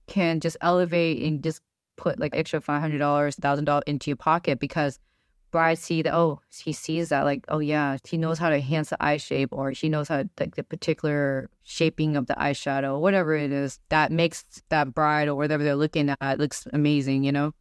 can 0.07 0.41
just 0.41 0.57
elevate 0.61 1.23
and 1.23 1.43
just 1.43 1.63
put 1.97 2.19
like 2.19 2.35
extra 2.35 2.61
$500 2.61 2.99
$1000 2.99 3.83
into 3.87 4.11
your 4.11 4.17
pocket 4.17 4.59
because 4.59 4.99
bride 5.51 5.79
see 5.79 6.03
that 6.03 6.15
oh 6.15 6.41
he 6.63 6.73
sees 6.73 7.09
that 7.09 7.25
like 7.25 7.45
oh 7.49 7.59
yeah 7.59 7.97
he 8.05 8.17
knows 8.17 8.39
how 8.39 8.49
to 8.49 8.57
enhance 8.57 8.91
the 8.91 9.03
eye 9.03 9.17
shape 9.17 9.49
or 9.53 9.75
she 9.75 9.89
knows 9.89 10.09
how 10.09 10.23
to, 10.23 10.29
like 10.39 10.57
the 10.57 10.63
particular 10.63 11.49
shaping 11.63 12.17
of 12.17 12.27
the 12.27 12.35
eyeshadow 12.35 12.99
whatever 13.01 13.35
it 13.35 13.53
is 13.53 13.79
that 13.89 14.11
makes 14.13 14.45
that 14.69 14.95
bride 14.95 15.29
or 15.29 15.35
whatever 15.35 15.63
they're 15.63 15.77
looking 15.77 16.15
at 16.21 16.39
looks 16.39 16.67
amazing 16.73 17.25
you 17.25 17.33
know 17.33 17.53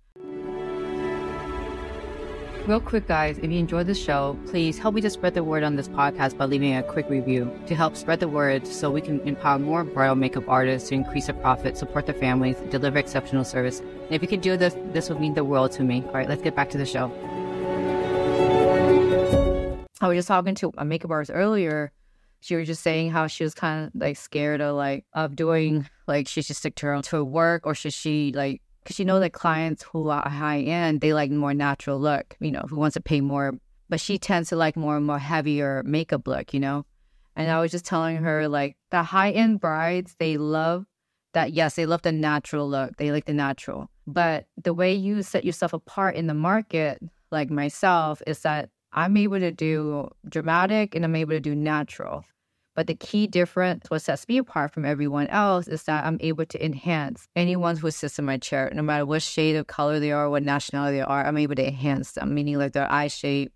Real 2.70 2.80
quick, 2.80 3.08
guys, 3.08 3.40
if 3.40 3.50
you 3.50 3.58
enjoyed 3.58 3.88
this 3.88 4.00
show, 4.00 4.38
please 4.46 4.78
help 4.78 4.94
me 4.94 5.02
to 5.02 5.10
spread 5.10 5.34
the 5.34 5.44
word 5.44 5.64
on 5.64 5.76
this 5.76 5.88
podcast 5.88 6.38
by 6.38 6.46
leaving 6.46 6.76
a 6.76 6.84
quick 6.84 7.10
review 7.10 7.52
to 7.66 7.74
help 7.74 7.96
spread 7.96 8.20
the 8.20 8.28
word 8.28 8.68
so 8.68 8.92
we 8.92 9.02
can 9.02 9.20
empower 9.22 9.58
more 9.58 9.84
bridal 9.84 10.16
makeup 10.16 10.44
artists 10.48 10.90
to 10.90 10.94
increase 10.96 11.26
their 11.26 11.36
profit, 11.36 11.78
support 11.78 12.06
their 12.06 12.14
families, 12.14 12.58
deliver 12.70 13.00
exceptional 13.00 13.44
service. 13.44 13.80
And 13.80 14.12
if 14.12 14.22
you 14.22 14.28
could 14.28 14.42
do 14.42 14.56
this, 14.56 14.76
this 14.94 15.10
would 15.10 15.20
mean 15.20 15.34
the 15.34 15.44
world 15.44 15.72
to 15.74 15.84
me. 15.84 16.04
All 16.06 16.14
right, 16.14 16.30
let's 16.30 16.44
get 16.44 16.56
back 16.56 16.70
to 16.70 16.78
the 16.78 16.86
show. 16.86 17.12
I 20.02 20.08
was 20.08 20.18
just 20.18 20.28
talking 20.28 20.56
to 20.56 20.72
a 20.78 20.86
makeup 20.86 21.12
artist 21.12 21.32
earlier. 21.34 21.92
She 22.42 22.56
was 22.56 22.68
just 22.68 22.82
saying 22.82 23.12
how 23.12 23.28
she 23.28 23.44
was 23.44 23.54
kind 23.54 23.88
of 23.88 23.92
like 24.02 24.16
scared 24.16 24.62
of 24.62 24.76
like 24.76 25.06
of 25.14 25.36
doing 25.36 25.90
like 26.08 26.28
she 26.28 26.42
should 26.42 26.56
stick 26.56 26.76
to 26.76 26.86
her 26.86 27.02
to 27.02 27.24
work 27.24 27.66
or 27.66 27.76
should 27.76 27.94
she 27.94 28.32
like 28.34 28.62
because 28.82 28.96
she 28.96 29.04
knows 29.04 29.20
that 29.20 29.34
clients 29.34 29.84
who 29.84 30.08
are 30.08 30.30
high 30.30 30.62
end 30.62 31.02
they 31.02 31.14
like 31.14 31.32
more 31.32 31.54
natural 31.54 32.00
look 32.00 32.38
you 32.40 32.50
know 32.50 32.66
who 32.70 32.78
wants 32.78 32.94
to 32.94 33.02
pay 33.02 33.20
more 33.20 33.54
but 33.90 34.00
she 34.00 34.18
tends 34.18 34.50
to 34.50 34.56
like 34.56 34.78
more 34.78 34.96
and 34.96 35.06
more 35.06 35.20
heavier 35.20 35.84
makeup 35.86 36.26
look 36.30 36.54
you 36.54 36.62
know 36.62 36.86
and 37.36 37.52
I 37.52 37.60
was 37.60 37.72
just 37.72 37.86
telling 37.86 38.18
her 38.18 38.48
like 38.48 38.78
the 38.90 39.04
high 39.04 39.32
end 39.32 39.60
brides 39.60 40.16
they 40.18 40.38
love 40.38 40.86
that 41.34 41.52
yes 41.52 41.76
they 41.76 41.86
love 41.86 42.04
the 42.04 42.14
natural 42.14 42.70
look 42.70 42.96
they 42.96 43.12
like 43.12 43.26
the 43.26 43.34
natural 43.34 43.90
but 44.08 44.46
the 44.64 44.74
way 44.74 44.94
you 44.94 45.24
set 45.24 45.44
yourself 45.44 45.74
apart 45.74 46.16
in 46.16 46.28
the 46.28 46.34
market 46.34 47.00
like 47.32 47.50
myself 47.50 48.22
is 48.26 48.40
that 48.40 48.70
I'm 48.92 49.16
able 49.18 49.40
to 49.40 49.52
do 49.52 50.10
dramatic 50.28 50.96
and 50.96 51.06
I'm 51.06 51.16
able 51.16 51.34
to 51.34 51.40
do 51.40 51.56
natural. 51.56 52.26
But 52.76 52.88
the 52.88 52.96
key 52.96 53.28
difference, 53.28 53.90
what 53.90 54.02
sets 54.02 54.28
me 54.28 54.38
apart 54.38 54.72
from 54.72 54.86
everyone 54.86 55.28
else, 55.28 55.68
is 55.68 55.84
that 55.84 56.06
I'm 56.06 56.18
able 56.22 56.46
to 56.46 56.66
enhance 56.66 57.28
anyone 57.36 57.76
who 57.76 57.92
sits 57.92 58.18
in 58.18 58.26
my 58.26 58.38
chair, 58.38 58.72
no 58.74 58.82
matter 58.82 59.06
what 59.06 59.22
shade 59.22 59.56
of 59.58 59.68
color 59.68 60.00
they 60.00 60.12
are, 60.12 60.30
what 60.30 60.44
nationality 60.44 60.98
they 60.98 61.02
are, 61.02 61.26
I'm 61.26 61.38
able 61.38 61.56
to 61.56 61.68
enhance 61.68 62.14
them, 62.14 62.34
meaning 62.34 62.58
like 62.58 62.72
their 62.72 62.90
eye 62.90 63.08
shape, 63.08 63.52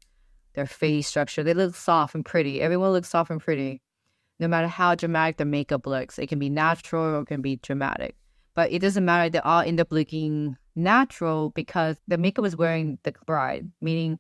their 0.56 0.66
face 0.66 1.08
structure. 1.08 1.42
They 1.42 1.54
look 1.54 1.76
soft 1.76 2.16
and 2.16 2.26
pretty. 2.26 2.62
Everyone 2.62 2.92
looks 2.92 3.10
soft 3.10 3.32
and 3.32 3.40
pretty. 3.40 3.82
no 4.40 4.48
matter 4.48 4.68
how 4.68 4.96
dramatic 4.96 5.38
the 5.38 5.46
makeup 5.46 5.88
looks. 5.88 6.20
It 6.20 6.28
can 6.28 6.40
be 6.40 6.50
natural 6.50 7.16
or 7.16 7.22
it 7.22 7.28
can 7.28 7.42
be 7.42 7.58
dramatic. 7.58 8.16
But 8.56 8.72
it 8.72 8.80
doesn't 8.80 9.06
matter. 9.06 9.30
They 9.30 9.40
all 9.40 9.62
end 9.62 9.80
up 9.80 9.92
looking 9.92 10.58
natural 10.76 11.52
because 11.52 11.98
the 12.08 12.18
makeup 12.18 12.46
is 12.46 12.58
wearing 12.58 13.00
the 13.04 13.14
bride, 13.26 13.72
meaning 13.82 14.20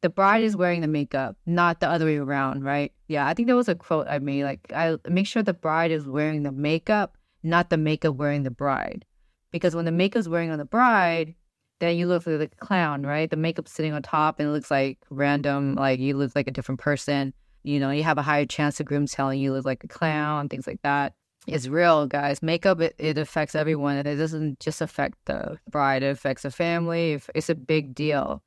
the 0.00 0.08
bride 0.08 0.44
is 0.44 0.56
wearing 0.56 0.80
the 0.80 0.88
makeup, 0.88 1.36
not 1.46 1.80
the 1.80 1.88
other 1.88 2.04
way 2.04 2.16
around, 2.16 2.64
right? 2.64 2.92
Yeah, 3.08 3.26
I 3.26 3.34
think 3.34 3.48
that 3.48 3.56
was 3.56 3.68
a 3.68 3.74
quote 3.74 4.06
I 4.08 4.18
made. 4.18 4.44
Like, 4.44 4.72
I 4.74 4.96
make 5.08 5.26
sure 5.26 5.42
the 5.42 5.54
bride 5.54 5.90
is 5.90 6.06
wearing 6.06 6.44
the 6.44 6.52
makeup, 6.52 7.16
not 7.42 7.70
the 7.70 7.76
makeup 7.76 8.14
wearing 8.16 8.44
the 8.44 8.50
bride. 8.50 9.04
Because 9.50 9.74
when 9.74 9.86
the 9.86 9.92
makeup's 9.92 10.28
wearing 10.28 10.50
on 10.50 10.58
the 10.58 10.64
bride, 10.64 11.34
then 11.80 11.96
you 11.96 12.06
look 12.06 12.26
like 12.26 12.52
a 12.52 12.64
clown, 12.64 13.02
right? 13.04 13.30
The 13.30 13.36
makeup's 13.36 13.72
sitting 13.72 13.92
on 13.92 14.02
top 14.02 14.38
and 14.38 14.48
it 14.48 14.52
looks 14.52 14.70
like 14.70 14.98
random, 15.10 15.74
like 15.74 16.00
you 16.00 16.16
look 16.16 16.32
like 16.36 16.48
a 16.48 16.52
different 16.52 16.80
person. 16.80 17.32
You 17.62 17.80
know, 17.80 17.90
you 17.90 18.02
have 18.02 18.18
a 18.18 18.22
higher 18.22 18.46
chance 18.46 18.78
of 18.80 18.86
grooms 18.86 19.12
telling 19.12 19.40
you 19.40 19.52
look 19.52 19.64
like 19.64 19.84
a 19.84 19.88
clown, 19.88 20.48
things 20.48 20.66
like 20.66 20.82
that. 20.82 21.14
It's 21.46 21.66
real, 21.66 22.06
guys. 22.06 22.42
Makeup, 22.42 22.80
it, 22.80 22.94
it 22.98 23.16
affects 23.16 23.54
everyone. 23.54 23.96
And 23.96 24.06
It 24.06 24.16
doesn't 24.16 24.60
just 24.60 24.80
affect 24.80 25.16
the 25.24 25.58
bride, 25.70 26.02
it 26.02 26.10
affects 26.10 26.42
the 26.42 26.50
family. 26.50 27.20
It's 27.34 27.48
a 27.48 27.54
big 27.54 27.94
deal. 27.94 28.42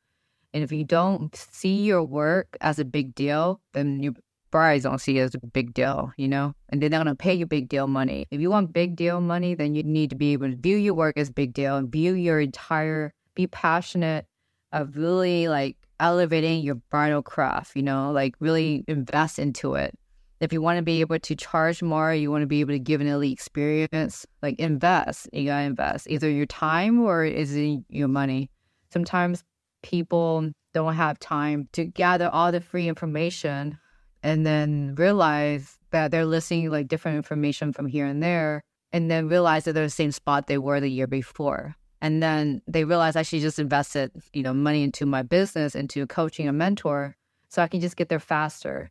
And 0.54 0.64
if 0.64 0.72
you 0.72 0.84
don't 0.84 1.36
see 1.36 1.84
your 1.84 2.04
work 2.04 2.58
as 2.62 2.80
a 2.80 2.86
big 2.86 3.16
deal, 3.16 3.62
then 3.74 4.04
your 4.04 4.14
brides 4.52 4.84
don't 4.84 5.00
see 5.00 5.18
it 5.18 5.22
as 5.22 5.36
a 5.36 5.40
big 5.40 5.74
deal, 5.74 6.12
you 6.18 6.28
know? 6.28 6.54
And 6.70 6.82
they're 6.82 6.90
not 6.90 7.00
gonna 7.00 7.16
pay 7.16 7.34
you 7.34 7.46
big 7.46 7.70
deal 7.70 7.88
money. 7.88 8.28
If 8.32 8.42
you 8.42 8.50
want 8.50 8.74
big 8.74 8.96
deal 8.96 9.22
money, 9.22 9.56
then 9.56 9.76
you 9.76 9.84
need 9.84 10.10
to 10.10 10.16
be 10.16 10.34
able 10.34 10.50
to 10.50 10.58
view 10.58 10.78
your 10.78 10.94
work 10.94 11.18
as 11.18 11.30
big 11.30 11.54
deal 11.54 11.78
and 11.78 11.90
view 11.90 12.14
your 12.14 12.40
entire, 12.40 13.14
be 13.34 13.48
passionate 13.48 14.26
of 14.74 14.98
really 14.98 15.48
like 15.48 15.78
elevating 16.00 16.62
your 16.64 16.76
bridal 16.76 17.22
craft, 17.22 17.76
you 17.76 17.84
know, 17.84 18.12
like 18.12 18.36
really 18.40 18.84
invest 18.88 19.40
into 19.40 19.76
it. 19.76 19.98
If 20.42 20.52
you 20.52 20.62
want 20.62 20.78
to 20.78 20.84
be 20.84 21.02
able 21.02 21.20
to 21.20 21.36
charge 21.36 21.84
more, 21.84 22.14
you 22.14 22.32
want 22.32 22.42
to 22.42 22.48
be 22.48 22.62
able 22.62 22.74
to 22.74 22.80
give 22.80 23.00
an 23.00 23.08
elite 23.08 23.34
experience, 23.34 24.26
like 24.42 24.60
invest. 24.60 25.30
You 25.32 25.46
gotta 25.46 25.66
invest 25.66 26.10
either 26.10 26.30
your 26.30 26.48
time 26.48 27.00
or 27.00 27.24
is 27.24 27.56
it 27.56 27.82
your 27.90 28.08
money. 28.08 28.50
Sometimes 28.92 29.44
people 29.82 30.52
don't 30.74 30.96
have 30.96 31.20
time 31.20 31.68
to 31.74 31.86
gather 31.86 32.30
all 32.30 32.52
the 32.52 32.62
free 32.62 32.88
information 32.88 33.78
and 34.24 34.46
then 34.46 34.96
realize 34.96 35.78
that 35.92 36.12
they're 36.12 36.26
listening 36.26 36.70
like 36.70 36.88
different 36.88 37.18
information 37.18 37.74
from 37.74 37.88
here 37.88 38.06
and 38.06 38.22
there 38.22 38.62
and 38.94 39.10
then 39.10 39.28
realize 39.28 39.66
that 39.66 39.74
they're 39.74 39.86
the 39.86 39.90
same 39.90 40.12
spot 40.12 40.48
they 40.48 40.58
were 40.58 40.80
the 40.80 40.90
year 40.90 41.08
before. 41.08 41.76
And 42.02 42.22
then 42.22 42.62
they 42.68 42.84
realize 42.84 43.16
I 43.16 43.22
should 43.22 43.42
just 43.42 43.60
invested 43.60 44.12
you 44.34 44.44
know 44.44 44.54
money 44.54 44.84
into 44.84 45.06
my 45.06 45.22
business 45.22 45.76
into 45.76 46.06
coaching 46.08 46.48
a 46.48 46.54
mentor 46.54 47.16
so 47.52 47.62
i 47.62 47.68
can 47.68 47.82
just 47.82 47.98
get 47.98 48.10
there 48.10 48.20
faster 48.20 48.90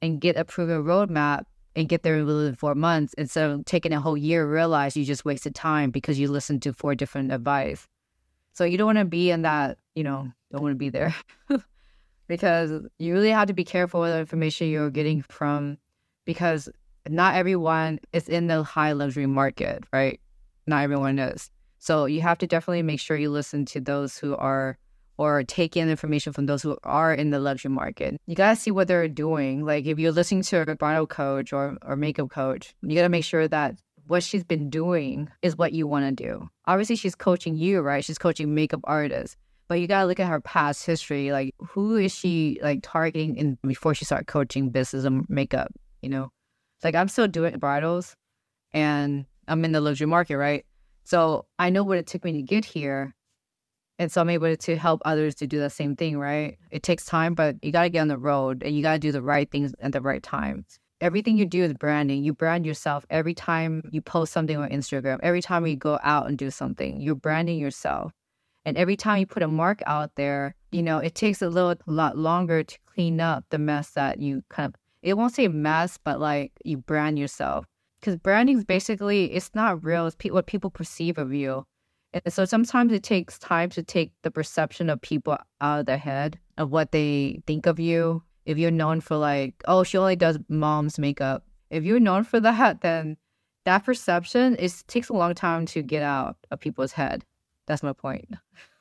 and 0.00 0.20
get 0.20 0.36
a 0.36 0.44
proven 0.44 0.84
roadmap 0.84 1.42
and 1.74 1.88
get 1.88 2.02
there 2.02 2.18
in 2.18 2.54
four 2.54 2.74
months 2.74 3.12
instead 3.14 3.50
of 3.50 3.64
taking 3.64 3.92
a 3.92 4.00
whole 4.00 4.16
year 4.16 4.48
realize 4.48 4.96
you 4.96 5.04
just 5.04 5.24
wasted 5.24 5.54
time 5.54 5.90
because 5.90 6.18
you 6.18 6.28
listened 6.28 6.62
to 6.62 6.72
four 6.72 6.94
different 6.94 7.32
advice 7.32 7.86
so 8.58 8.64
you 8.64 8.76
don't 8.76 8.86
want 8.86 8.98
to 8.98 9.04
be 9.04 9.30
in 9.30 9.42
that, 9.42 9.78
you 9.94 10.02
know, 10.02 10.32
don't 10.50 10.62
want 10.62 10.72
to 10.72 10.76
be 10.76 10.88
there 10.88 11.14
because 12.26 12.72
you 12.98 13.12
really 13.12 13.30
have 13.30 13.46
to 13.46 13.52
be 13.52 13.62
careful 13.62 14.00
with 14.00 14.10
the 14.10 14.18
information 14.18 14.66
you're 14.66 14.90
getting 14.90 15.22
from 15.22 15.78
because 16.24 16.68
not 17.08 17.36
everyone 17.36 18.00
is 18.12 18.28
in 18.28 18.48
the 18.48 18.64
high 18.64 18.90
luxury 18.90 19.26
market, 19.26 19.84
right? 19.92 20.18
Not 20.66 20.82
everyone 20.82 21.20
is. 21.20 21.52
So 21.78 22.06
you 22.06 22.20
have 22.22 22.38
to 22.38 22.48
definitely 22.48 22.82
make 22.82 22.98
sure 22.98 23.16
you 23.16 23.30
listen 23.30 23.64
to 23.66 23.80
those 23.80 24.18
who 24.18 24.34
are 24.34 24.76
or 25.18 25.44
take 25.44 25.76
in 25.76 25.88
information 25.88 26.32
from 26.32 26.46
those 26.46 26.62
who 26.62 26.76
are 26.82 27.14
in 27.14 27.30
the 27.30 27.38
luxury 27.38 27.70
market. 27.70 28.16
You 28.26 28.34
gotta 28.34 28.56
see 28.56 28.72
what 28.72 28.88
they're 28.88 29.06
doing. 29.06 29.64
Like 29.64 29.86
if 29.86 30.00
you're 30.00 30.10
listening 30.10 30.42
to 30.42 30.68
a 30.68 30.74
bridal 30.74 31.06
coach 31.06 31.52
or, 31.52 31.76
or 31.86 31.94
makeup 31.94 32.30
coach, 32.30 32.74
you 32.82 32.96
gotta 32.96 33.08
make 33.08 33.24
sure 33.24 33.46
that 33.46 33.76
what 34.08 34.22
she's 34.22 34.44
been 34.44 34.70
doing 34.70 35.30
is 35.42 35.56
what 35.56 35.72
you 35.72 35.86
want 35.86 36.04
to 36.04 36.24
do. 36.24 36.48
Obviously, 36.66 36.96
she's 36.96 37.14
coaching 37.14 37.56
you, 37.56 37.80
right? 37.80 38.04
She's 38.04 38.18
coaching 38.18 38.54
makeup 38.54 38.80
artists, 38.84 39.36
but 39.68 39.80
you 39.80 39.86
gotta 39.86 40.06
look 40.06 40.18
at 40.18 40.28
her 40.28 40.40
past 40.40 40.84
history. 40.84 41.30
Like, 41.30 41.54
who 41.58 41.96
is 41.96 42.14
she 42.14 42.58
like 42.62 42.80
targeting 42.82 43.36
in 43.36 43.58
before 43.66 43.94
she 43.94 44.04
started 44.04 44.26
coaching 44.26 44.70
business 44.70 45.04
and 45.04 45.26
makeup? 45.28 45.72
You 46.02 46.08
know, 46.08 46.32
like 46.82 46.94
I'm 46.94 47.08
still 47.08 47.28
doing 47.28 47.58
bridals, 47.58 48.16
and 48.72 49.26
I'm 49.46 49.64
in 49.64 49.72
the 49.72 49.80
luxury 49.80 50.06
market, 50.06 50.38
right? 50.38 50.64
So 51.04 51.46
I 51.58 51.70
know 51.70 51.84
what 51.84 51.98
it 51.98 52.06
took 52.06 52.24
me 52.24 52.32
to 52.32 52.42
get 52.42 52.64
here. 52.64 53.14
And 54.00 54.12
so 54.12 54.20
I'm 54.20 54.30
able 54.30 54.54
to 54.54 54.76
help 54.76 55.02
others 55.04 55.34
to 55.36 55.46
do 55.48 55.58
the 55.58 55.70
same 55.70 55.96
thing, 55.96 56.18
right? 56.18 56.56
It 56.70 56.84
takes 56.84 57.04
time, 57.04 57.34
but 57.34 57.56
you 57.62 57.72
got 57.72 57.82
to 57.82 57.88
get 57.88 58.00
on 58.00 58.06
the 58.06 58.16
road 58.16 58.62
and 58.62 58.76
you 58.76 58.80
got 58.80 58.92
to 58.92 58.98
do 59.00 59.10
the 59.10 59.22
right 59.22 59.50
things 59.50 59.74
at 59.80 59.90
the 59.90 60.00
right 60.00 60.22
times 60.22 60.78
everything 61.00 61.36
you 61.36 61.46
do 61.46 61.62
is 61.64 61.74
branding. 61.74 62.24
You 62.24 62.32
brand 62.32 62.66
yourself 62.66 63.06
every 63.10 63.34
time 63.34 63.82
you 63.90 64.00
post 64.00 64.32
something 64.32 64.56
on 64.56 64.68
Instagram, 64.70 65.18
every 65.22 65.42
time 65.42 65.66
you 65.66 65.76
go 65.76 65.98
out 66.02 66.26
and 66.26 66.36
do 66.36 66.50
something, 66.50 67.00
you're 67.00 67.14
branding 67.14 67.58
yourself. 67.58 68.12
And 68.64 68.76
every 68.76 68.96
time 68.96 69.18
you 69.18 69.26
put 69.26 69.42
a 69.42 69.48
mark 69.48 69.82
out 69.86 70.14
there, 70.16 70.54
you 70.72 70.82
know, 70.82 70.98
it 70.98 71.14
takes 71.14 71.40
a 71.40 71.48
little 71.48 71.74
lot 71.86 72.18
longer 72.18 72.62
to 72.62 72.78
clean 72.86 73.20
up 73.20 73.44
the 73.50 73.58
mess 73.58 73.90
that 73.90 74.20
you 74.20 74.42
kind 74.50 74.66
of, 74.66 74.74
it 75.02 75.16
won't 75.16 75.34
say 75.34 75.48
mess, 75.48 75.98
but 76.02 76.20
like 76.20 76.52
you 76.64 76.76
brand 76.76 77.18
yourself. 77.18 77.64
Because 78.00 78.16
branding 78.16 78.58
is 78.58 78.64
basically, 78.64 79.32
it's 79.32 79.54
not 79.54 79.82
real, 79.82 80.06
it's 80.06 80.16
pe- 80.16 80.30
what 80.30 80.46
people 80.46 80.70
perceive 80.70 81.18
of 81.18 81.32
you. 81.32 81.64
And 82.12 82.32
so 82.32 82.44
sometimes 82.44 82.92
it 82.92 83.02
takes 83.02 83.38
time 83.38 83.70
to 83.70 83.82
take 83.82 84.12
the 84.22 84.30
perception 84.30 84.88
of 84.90 85.00
people 85.00 85.36
out 85.60 85.80
of 85.80 85.86
their 85.86 85.98
head 85.98 86.38
of 86.56 86.70
what 86.70 86.92
they 86.92 87.42
think 87.46 87.66
of 87.66 87.78
you 87.78 88.22
if 88.48 88.56
you're 88.56 88.70
known 88.70 89.02
for 89.02 89.18
like, 89.18 89.62
oh, 89.66 89.84
she 89.84 89.98
only 89.98 90.16
does 90.16 90.38
mom's 90.48 90.98
makeup. 90.98 91.44
If 91.68 91.84
you're 91.84 92.00
known 92.00 92.24
for 92.24 92.40
that, 92.40 92.80
then 92.80 93.18
that 93.66 93.84
perception 93.84 94.56
is 94.56 94.82
takes 94.84 95.10
a 95.10 95.12
long 95.12 95.34
time 95.34 95.66
to 95.66 95.82
get 95.82 96.02
out 96.02 96.38
of 96.50 96.58
people's 96.58 96.92
head. 96.92 97.26
That's 97.66 97.82
my 97.82 97.92
point. 97.92 98.26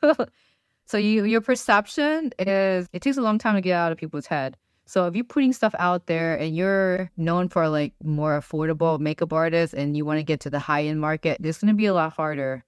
so 0.85 0.97
you 0.97 1.25
your 1.25 1.41
perception 1.41 2.31
is 2.39 2.87
it 2.93 3.01
takes 3.01 3.17
a 3.17 3.21
long 3.21 3.37
time 3.37 3.55
to 3.55 3.61
get 3.61 3.73
out 3.73 3.91
of 3.91 3.97
people's 3.97 4.25
head. 4.25 4.55
So 4.85 5.05
if 5.05 5.15
you're 5.15 5.25
putting 5.25 5.51
stuff 5.51 5.75
out 5.79 6.07
there 6.07 6.37
and 6.37 6.55
you're 6.55 7.11
known 7.17 7.49
for 7.49 7.67
like 7.67 7.91
more 8.01 8.39
affordable 8.39 8.97
makeup 9.01 9.33
artists 9.33 9.73
and 9.73 9.97
you 9.97 10.05
want 10.05 10.19
to 10.19 10.23
get 10.23 10.39
to 10.41 10.49
the 10.49 10.59
high 10.59 10.85
end 10.85 11.01
market, 11.01 11.41
it's 11.43 11.57
gonna 11.57 11.73
be 11.73 11.87
a 11.87 11.93
lot 11.93 12.13
harder. 12.13 12.63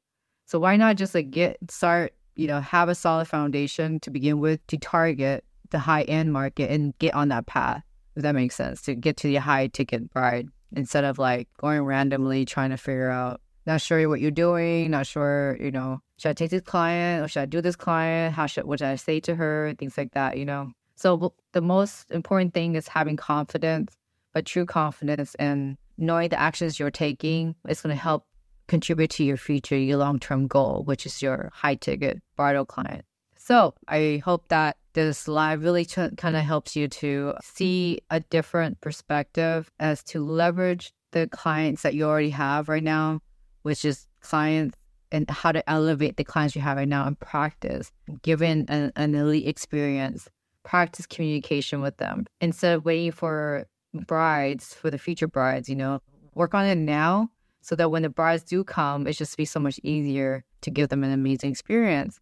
So 0.48 0.60
why 0.60 0.76
not 0.76 0.98
just 0.98 1.16
like 1.16 1.32
get 1.32 1.60
start, 1.70 2.14
you 2.36 2.48
know, 2.48 2.60
have 2.60 2.90
a 2.90 2.96
solid 2.96 3.30
foundation 3.30 4.02
to 4.02 4.10
begin 4.10 4.42
with 4.42 4.68
to 4.68 4.78
target 4.78 5.46
the 5.70 5.80
high 5.80 6.04
end 6.04 6.34
market 6.34 6.70
and 6.72 6.98
get 7.00 7.14
on 7.14 7.30
that 7.30 7.46
path, 7.46 7.84
if 8.16 8.24
that 8.24 8.36
makes 8.36 8.56
sense, 8.56 8.82
to 8.84 8.96
get 8.96 9.18
to 9.18 9.28
the 9.28 9.36
high 9.36 9.68
ticket 9.68 10.12
bride 10.12 10.48
instead 10.76 11.04
of 11.04 11.18
like 11.18 11.48
going 11.58 11.82
randomly 11.82 12.46
trying 12.46 12.70
to 12.70 12.78
figure 12.78 13.10
out, 13.10 13.42
not 13.66 13.82
sure 13.82 14.08
what 14.10 14.22
you're 14.22 14.32
doing, 14.32 14.92
not 14.92 15.08
sure, 15.08 15.58
you 15.60 15.72
know, 15.72 16.02
should 16.18 16.30
I 16.30 16.34
take 16.34 16.52
this 16.52 16.62
client 16.62 17.24
or 17.24 17.28
should 17.28 17.42
I 17.42 17.46
do 17.46 17.62
this 17.62 17.76
client? 17.76 18.34
How 18.34 18.46
should, 18.46 18.66
what 18.66 18.80
should 18.80 18.88
I 18.88 18.96
say 18.96 19.20
to 19.22 19.36
her? 19.36 19.74
Things 19.78 19.98
like 19.98 20.12
that, 20.12 20.38
you 20.38 20.46
know? 20.46 20.72
So 20.96 21.34
the 21.54 21.62
most 21.62 22.12
important 22.12 22.54
thing 22.54 22.76
is 22.76 22.88
having 22.88 23.16
confidence, 23.16 23.96
but 24.34 24.46
true 24.46 24.66
confidence 24.66 25.34
and 25.36 25.78
knowing 25.98 26.30
the 26.30 26.40
actions 26.40 26.80
you're 26.80 26.92
taking 26.92 27.56
is 27.68 27.82
going 27.82 27.96
to 27.96 28.02
help 28.02 28.26
contribute 28.68 29.10
to 29.12 29.24
your 29.24 29.38
future, 29.38 29.78
your 29.78 29.98
long 29.98 30.20
term 30.20 30.48
goal, 30.48 30.84
which 30.86 31.06
is 31.06 31.22
your 31.22 31.52
high 31.54 31.76
ticket 31.76 32.22
bridal 32.36 32.66
client. 32.66 33.06
So 33.50 33.74
I 33.88 34.22
hope 34.24 34.48
that 34.50 34.78
this 34.94 35.28
live 35.28 35.64
really 35.64 35.84
ch- 35.84 36.16
kind 36.18 36.36
of 36.36 36.44
helps 36.44 36.76
you 36.76 36.88
to 36.88 37.34
see 37.42 38.00
a 38.12 38.20
different 38.20 38.80
perspective 38.80 39.72
as 39.80 40.04
to 40.04 40.24
leverage 40.24 40.94
the 41.14 41.28
clients 41.30 41.82
that 41.82 41.96
you 41.96 42.04
already 42.04 42.30
have 42.30 42.70
right 42.70 42.84
now, 42.84 43.22
which 43.64 43.86
is 43.86 44.06
clients 44.22 44.78
and 45.12 45.28
how 45.32 45.52
to 45.52 45.68
elevate 45.68 46.18
the 46.18 46.24
clients 46.24 46.56
you 46.56 46.62
have 46.62 46.78
right 46.78 46.88
now 46.88 47.08
and 47.08 47.20
practice, 47.20 47.92
given 48.22 48.68
an, 48.68 48.92
an 48.96 49.16
elite 49.16 49.48
experience, 49.48 50.30
practice 50.62 51.08
communication 51.08 51.82
with 51.82 51.98
them 51.98 52.28
instead 52.42 52.76
of 52.76 52.86
waiting 52.86 53.12
for 53.12 53.66
brides, 54.06 54.76
for 54.76 54.92
the 54.92 55.00
future 55.00 55.28
brides, 55.28 55.68
you 55.68 55.76
know, 55.76 56.00
work 56.36 56.54
on 56.54 56.68
it 56.68 56.76
now 56.76 57.32
so 57.62 57.76
that 57.76 57.90
when 57.90 58.04
the 58.04 58.10
brides 58.10 58.44
do 58.44 58.64
come, 58.64 59.08
it 59.08 59.14
just 59.14 59.36
be 59.38 59.46
so 59.46 59.60
much 59.60 59.80
easier 59.82 60.44
to 60.62 60.70
give 60.70 60.90
them 60.90 61.04
an 61.04 61.12
amazing 61.12 61.50
experience. 61.50 62.20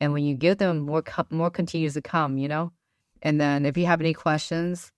And 0.00 0.12
when 0.12 0.24
you 0.24 0.34
give 0.34 0.58
them 0.58 0.80
more, 0.80 1.02
more 1.30 1.50
continues 1.50 1.94
to 1.94 2.02
come, 2.02 2.38
you 2.38 2.48
know? 2.48 2.72
And 3.22 3.40
then 3.40 3.64
if 3.64 3.76
you 3.76 3.86
have 3.86 4.00
any 4.00 4.12
questions 4.12 4.92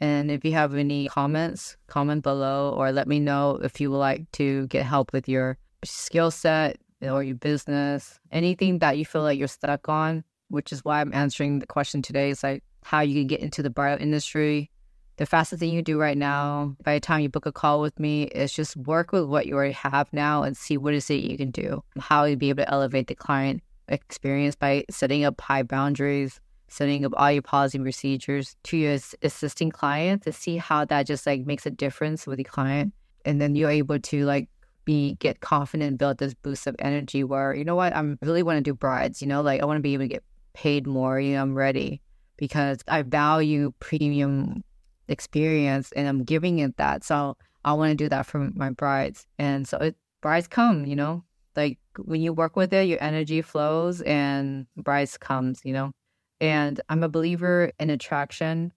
and 0.00 0.30
if 0.30 0.44
you 0.44 0.52
have 0.52 0.74
any 0.74 1.08
comments, 1.08 1.76
comment 1.86 2.22
below 2.22 2.74
or 2.76 2.90
let 2.90 3.06
me 3.06 3.20
know 3.20 3.60
if 3.62 3.80
you 3.80 3.90
would 3.90 3.98
like 3.98 4.30
to 4.32 4.66
get 4.68 4.84
help 4.84 5.12
with 5.12 5.28
your 5.28 5.56
skill 5.84 6.30
set 6.30 6.78
or 7.02 7.22
your 7.22 7.36
business, 7.36 8.18
anything 8.32 8.78
that 8.80 8.98
you 8.98 9.04
feel 9.04 9.22
like 9.22 9.38
you're 9.38 9.48
stuck 9.48 9.88
on, 9.88 10.24
which 10.48 10.72
is 10.72 10.84
why 10.84 11.00
I'm 11.00 11.14
answering 11.14 11.60
the 11.60 11.66
question 11.66 12.02
today 12.02 12.30
is 12.30 12.42
like 12.42 12.62
how 12.82 13.00
you 13.00 13.14
can 13.14 13.26
get 13.26 13.40
into 13.40 13.62
the 13.62 13.70
bio 13.70 13.96
industry. 13.96 14.70
The 15.16 15.26
fastest 15.26 15.60
thing 15.60 15.74
you 15.74 15.82
do 15.82 15.98
right 15.98 16.16
now, 16.16 16.74
by 16.82 16.94
the 16.94 17.00
time 17.00 17.20
you 17.20 17.28
book 17.28 17.44
a 17.44 17.52
call 17.52 17.82
with 17.82 18.00
me, 18.00 18.22
is 18.24 18.52
just 18.52 18.74
work 18.74 19.12
with 19.12 19.24
what 19.24 19.46
you 19.46 19.54
already 19.54 19.74
have 19.74 20.10
now 20.14 20.42
and 20.42 20.56
see 20.56 20.78
what 20.78 20.94
is 20.94 21.10
it 21.10 21.20
you 21.20 21.36
can 21.36 21.50
do, 21.50 21.84
how 21.98 22.24
you 22.24 22.36
be 22.36 22.48
able 22.48 22.64
to 22.64 22.70
elevate 22.70 23.06
the 23.06 23.14
client 23.14 23.62
experience 23.90 24.54
by 24.54 24.84
setting 24.90 25.24
up 25.24 25.40
high 25.40 25.62
boundaries, 25.62 26.40
setting 26.68 27.04
up 27.04 27.12
all 27.16 27.30
your 27.30 27.42
policy 27.42 27.76
and 27.76 27.84
procedures 27.84 28.56
to 28.62 28.76
your 28.76 28.96
assisting 29.22 29.70
client 29.70 30.22
to 30.22 30.32
see 30.32 30.56
how 30.56 30.84
that 30.86 31.06
just 31.06 31.26
like 31.26 31.44
makes 31.44 31.66
a 31.66 31.70
difference 31.70 32.26
with 32.26 32.38
the 32.38 32.44
client. 32.44 32.94
And 33.24 33.40
then 33.40 33.54
you're 33.54 33.70
able 33.70 33.98
to 33.98 34.24
like 34.24 34.48
be 34.84 35.16
get 35.16 35.40
confident, 35.40 35.88
and 35.88 35.98
build 35.98 36.18
this 36.18 36.32
boost 36.32 36.66
of 36.66 36.74
energy 36.78 37.22
where, 37.22 37.54
you 37.54 37.64
know 37.64 37.74
what, 37.74 37.94
I'm 37.94 38.18
really 38.22 38.42
want 38.42 38.56
to 38.56 38.62
do 38.62 38.74
brides, 38.74 39.20
you 39.20 39.28
know, 39.28 39.42
like 39.42 39.60
I 39.60 39.66
want 39.66 39.76
to 39.76 39.82
be 39.82 39.94
able 39.94 40.04
to 40.04 40.08
get 40.08 40.24
paid 40.54 40.86
more, 40.86 41.20
you 41.20 41.34
know, 41.34 41.42
I'm 41.42 41.54
ready 41.54 42.00
because 42.36 42.78
I 42.88 43.02
value 43.02 43.72
premium 43.80 44.64
experience 45.08 45.92
and 45.92 46.08
I'm 46.08 46.24
giving 46.24 46.60
it 46.60 46.76
that. 46.78 47.04
So 47.04 47.36
I 47.64 47.74
want 47.74 47.90
to 47.90 47.94
do 47.94 48.08
that 48.08 48.26
for 48.26 48.50
my 48.54 48.70
brides. 48.70 49.26
And 49.38 49.68
so 49.68 49.76
it 49.78 49.96
brides 50.22 50.48
come, 50.48 50.86
you 50.86 50.96
know, 50.96 51.24
like 51.56 51.78
when 51.98 52.20
you 52.20 52.32
work 52.32 52.56
with 52.56 52.72
it, 52.72 52.88
your 52.88 53.02
energy 53.02 53.42
flows 53.42 54.00
and 54.02 54.66
brides 54.76 55.18
comes, 55.18 55.60
you 55.64 55.72
know. 55.72 55.92
And 56.40 56.80
I'm 56.88 57.02
a 57.02 57.08
believer 57.08 57.70
in 57.78 57.90
attraction. 57.90 58.72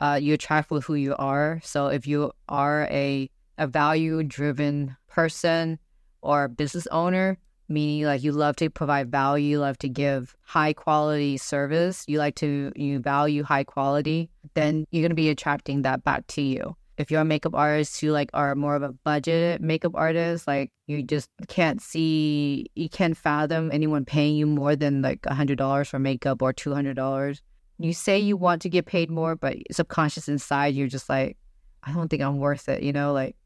Uh, 0.00 0.18
you 0.20 0.34
attract 0.34 0.70
with 0.70 0.84
who 0.84 0.94
you 0.94 1.14
are. 1.16 1.60
So 1.62 1.88
if 1.88 2.06
you 2.06 2.32
are 2.48 2.88
a 2.90 3.30
a 3.56 3.68
value 3.68 4.24
driven 4.24 4.96
person 5.06 5.78
or 6.22 6.48
business 6.48 6.88
owner, 6.88 7.38
meaning 7.68 8.04
like 8.04 8.22
you 8.24 8.32
love 8.32 8.56
to 8.56 8.68
provide 8.68 9.10
value, 9.10 9.50
you 9.50 9.60
love 9.60 9.78
to 9.78 9.88
give 9.88 10.34
high 10.42 10.72
quality 10.72 11.36
service, 11.36 12.04
you 12.08 12.18
like 12.18 12.34
to 12.36 12.72
you 12.74 12.98
value 12.98 13.42
high 13.44 13.64
quality, 13.64 14.30
then 14.54 14.86
you're 14.90 15.02
gonna 15.02 15.14
be 15.14 15.30
attracting 15.30 15.82
that 15.82 16.02
back 16.02 16.26
to 16.28 16.42
you 16.42 16.76
if 16.96 17.10
you're 17.10 17.20
a 17.20 17.24
makeup 17.24 17.54
artist 17.54 18.00
who 18.00 18.10
like 18.10 18.30
are 18.34 18.54
more 18.54 18.76
of 18.76 18.82
a 18.82 18.92
budget 18.92 19.60
makeup 19.60 19.92
artist, 19.94 20.46
like 20.46 20.70
you 20.86 21.02
just 21.02 21.28
can't 21.48 21.80
see, 21.80 22.70
you 22.74 22.88
can't 22.88 23.16
fathom 23.16 23.70
anyone 23.72 24.04
paying 24.04 24.36
you 24.36 24.46
more 24.46 24.76
than 24.76 25.02
like 25.02 25.20
a 25.26 25.34
hundred 25.34 25.58
dollars 25.58 25.88
for 25.88 25.98
makeup 25.98 26.42
or 26.42 26.52
two 26.52 26.72
hundred 26.72 26.94
dollars. 26.94 27.42
You 27.78 27.92
say 27.92 28.18
you 28.18 28.36
want 28.36 28.62
to 28.62 28.68
get 28.68 28.86
paid 28.86 29.10
more, 29.10 29.34
but 29.34 29.56
subconscious 29.72 30.28
inside 30.28 30.74
you're 30.74 30.86
just 30.86 31.08
like, 31.08 31.36
I 31.82 31.92
don't 31.92 32.08
think 32.08 32.22
I'm 32.22 32.38
worth 32.38 32.68
it, 32.68 32.82
you 32.82 32.92
know, 32.92 33.12
like 33.12 33.36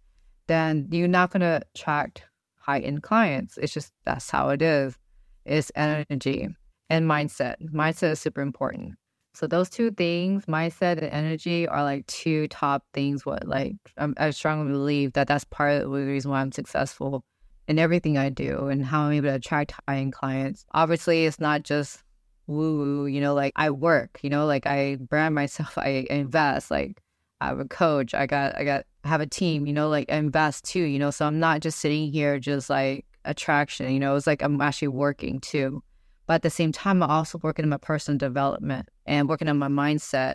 then 0.46 0.88
you're 0.90 1.08
not 1.08 1.30
gonna 1.30 1.62
attract 1.74 2.24
high 2.58 2.80
end 2.80 3.02
clients. 3.02 3.56
It's 3.56 3.72
just 3.72 3.92
that's 4.04 4.28
how 4.28 4.50
it 4.50 4.61
is. 4.61 4.98
It's 5.46 5.72
energy 5.74 6.48
and 6.90 7.08
mindset. 7.08 7.56
Mindset 7.72 8.12
is 8.12 8.20
super 8.20 8.42
important. 8.42 8.94
So 9.38 9.46
those 9.46 9.70
two 9.70 9.92
things, 9.92 10.46
mindset 10.46 10.98
and 10.98 11.05
energy, 11.12 11.68
are 11.68 11.85
like 11.85 12.05
two 12.09 12.48
top 12.48 12.83
things. 12.92 13.24
What 13.24 13.46
like 13.46 13.77
I'm, 13.96 14.12
I 14.16 14.31
strongly 14.31 14.72
believe 14.72 15.12
that 15.12 15.29
that's 15.29 15.44
part 15.44 15.83
of 15.83 15.92
the 15.92 15.96
reason 15.96 16.33
why 16.33 16.40
I'm 16.40 16.51
successful 16.51 17.24
in 17.68 17.79
everything 17.79 18.18
I 18.18 18.31
do 18.31 18.66
and 18.66 18.85
how 18.85 19.03
I'm 19.03 19.12
able 19.12 19.29
to 19.29 19.37
attract 19.37 19.74
high-end 19.87 20.12
clients. 20.12 20.66
Obviously, 20.72 21.24
it's 21.24 21.38
not 21.38 21.62
just 21.62 22.03
woo 22.48 22.79
woo. 22.79 23.07
You 23.07 23.20
know, 23.20 23.33
like 23.33 23.53
I 23.55 23.70
work. 23.70 24.18
You 24.22 24.31
know, 24.31 24.44
like 24.44 24.66
I 24.66 24.96
brand 24.96 25.35
myself. 25.37 25.79
I 25.79 26.05
invest. 26.11 26.68
Like 26.72 27.01
I 27.40 27.46
have 27.46 27.61
a 27.61 27.64
coach. 27.64 28.14
I 28.14 28.27
got 28.27 28.59
I 28.59 28.64
got 28.64 28.87
have 29.05 29.20
a 29.20 29.27
team. 29.27 29.68
You 29.68 29.72
know, 29.72 29.88
like 29.88 30.11
I 30.11 30.16
invest 30.16 30.64
too. 30.64 30.83
You 30.83 30.98
know, 30.98 31.12
so 31.12 31.24
I'm 31.24 31.38
not 31.38 31.61
just 31.61 31.79
sitting 31.79 32.11
here 32.11 32.40
just 32.40 32.68
like 32.68 33.07
attraction. 33.24 33.92
You 33.92 34.01
know, 34.01 34.16
it's 34.16 34.27
like 34.27 34.42
I'm 34.42 34.61
actually 34.61 34.88
working 34.88 35.38
too. 35.38 35.81
But 36.29 36.35
at 36.35 36.43
the 36.43 36.51
same 36.51 36.73
time, 36.73 37.03
I'm 37.03 37.11
also 37.11 37.38
working 37.43 37.64
on 37.64 37.71
my 37.71 37.79
personal 37.79 38.19
development 38.19 38.91
and 39.07 39.31
working 39.31 39.49
on 39.49 39.59
my 39.59 39.69
mindset. 39.69 40.35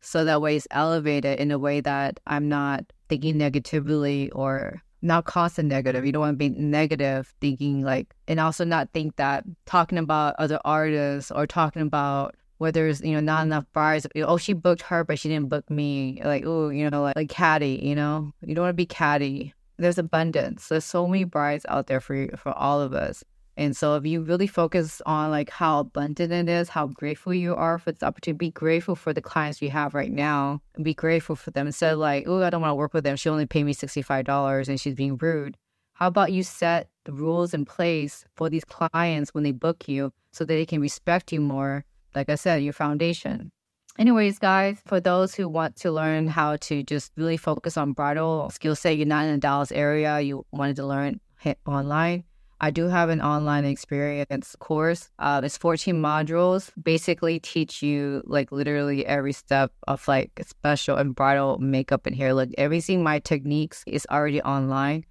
So 0.00 0.24
that 0.24 0.42
way 0.42 0.56
it's 0.56 0.66
elevated 0.72 1.38
in 1.38 1.52
a 1.52 1.60
way 1.60 1.80
that 1.80 2.18
I'm 2.26 2.48
not 2.48 2.84
thinking 3.08 3.38
negatively 3.38 4.30
or 4.32 4.82
not 5.00 5.24
constant 5.24 5.68
negative. 5.68 6.04
You 6.04 6.10
don't 6.10 6.22
want 6.22 6.34
to 6.34 6.38
be 6.38 6.48
negative 6.48 7.32
thinking 7.40 7.82
like, 7.82 8.12
and 8.26 8.40
also 8.40 8.64
not 8.64 8.90
think 8.92 9.14
that 9.14 9.44
talking 9.64 9.96
about 9.96 10.34
other 10.40 10.58
artists 10.64 11.30
or 11.30 11.46
talking 11.46 11.82
about 11.82 12.34
where 12.58 12.72
there's, 12.72 13.00
you 13.00 13.12
know, 13.12 13.20
not 13.20 13.46
enough 13.46 13.64
bars. 13.72 14.08
Oh, 14.16 14.38
she 14.38 14.54
booked 14.54 14.82
her, 14.82 15.04
but 15.04 15.20
she 15.20 15.28
didn't 15.28 15.48
book 15.48 15.70
me. 15.70 16.20
Like, 16.24 16.42
oh, 16.44 16.70
you 16.70 16.90
know, 16.90 17.00
like, 17.00 17.14
like 17.14 17.28
catty, 17.28 17.78
you 17.80 17.94
know, 17.94 18.32
you 18.44 18.56
don't 18.56 18.64
want 18.64 18.70
to 18.70 18.76
be 18.76 18.86
catty. 18.86 19.54
There's 19.76 19.98
abundance. 19.98 20.66
There's 20.66 20.84
so 20.84 21.06
many 21.06 21.22
brides 21.22 21.64
out 21.68 21.86
there 21.86 22.00
for 22.00 22.26
for 22.36 22.52
all 22.52 22.80
of 22.80 22.92
us. 22.92 23.22
And 23.56 23.76
so 23.76 23.96
if 23.96 24.06
you 24.06 24.22
really 24.22 24.46
focus 24.46 25.02
on 25.04 25.30
like 25.30 25.50
how 25.50 25.80
abundant 25.80 26.32
it 26.32 26.48
is, 26.48 26.70
how 26.70 26.86
grateful 26.86 27.34
you 27.34 27.54
are 27.54 27.78
for 27.78 27.92
this 27.92 28.02
opportunity, 28.02 28.46
be 28.46 28.50
grateful 28.50 28.96
for 28.96 29.12
the 29.12 29.20
clients 29.20 29.60
you 29.60 29.70
have 29.70 29.94
right 29.94 30.10
now 30.10 30.62
be 30.82 30.94
grateful 30.94 31.36
for 31.36 31.50
them. 31.50 31.66
Instead 31.66 31.92
of 31.92 31.98
like, 31.98 32.24
oh, 32.26 32.42
I 32.42 32.50
don't 32.50 32.62
want 32.62 32.70
to 32.70 32.76
work 32.76 32.94
with 32.94 33.04
them. 33.04 33.16
She 33.16 33.28
only 33.28 33.46
paid 33.46 33.64
me 33.64 33.74
$65 33.74 34.68
and 34.68 34.80
she's 34.80 34.94
being 34.94 35.16
rude. 35.16 35.56
How 35.94 36.06
about 36.06 36.32
you 36.32 36.42
set 36.42 36.88
the 37.04 37.12
rules 37.12 37.52
in 37.52 37.64
place 37.64 38.24
for 38.34 38.48
these 38.48 38.64
clients 38.64 39.34
when 39.34 39.44
they 39.44 39.52
book 39.52 39.86
you 39.86 40.12
so 40.32 40.44
that 40.44 40.54
they 40.54 40.66
can 40.66 40.80
respect 40.80 41.30
you 41.30 41.40
more? 41.40 41.84
Like 42.14 42.30
I 42.30 42.36
said, 42.36 42.62
your 42.62 42.72
foundation. 42.72 43.52
Anyways, 43.98 44.38
guys, 44.38 44.80
for 44.86 45.00
those 45.00 45.34
who 45.34 45.46
want 45.48 45.76
to 45.76 45.90
learn 45.90 46.26
how 46.26 46.56
to 46.56 46.82
just 46.82 47.12
really 47.16 47.36
focus 47.36 47.76
on 47.76 47.92
bridal 47.92 48.48
skill 48.48 48.74
set, 48.74 48.96
you're 48.96 49.06
not 49.06 49.26
in 49.26 49.32
the 49.32 49.38
Dallas 49.38 49.70
area, 49.70 50.18
you 50.20 50.46
wanted 50.50 50.76
to 50.76 50.86
learn 50.86 51.20
online 51.66 52.24
I 52.64 52.70
do 52.70 52.86
have 52.86 53.08
an 53.08 53.20
online 53.20 53.64
experience 53.64 54.54
course. 54.60 55.10
Uh, 55.18 55.40
it's 55.42 55.58
14 55.58 56.00
modules, 56.00 56.70
basically 56.80 57.40
teach 57.40 57.82
you 57.82 58.22
like 58.24 58.52
literally 58.52 59.04
every 59.04 59.32
step 59.32 59.72
of 59.88 60.06
like 60.06 60.30
special 60.46 60.96
and 60.96 61.12
bridal 61.12 61.58
makeup 61.58 62.06
and 62.06 62.14
hair 62.14 62.32
look. 62.32 62.50
Everything, 62.56 63.02
my 63.02 63.18
techniques 63.18 63.82
is 63.88 64.06
already 64.12 64.40
online 64.42 65.04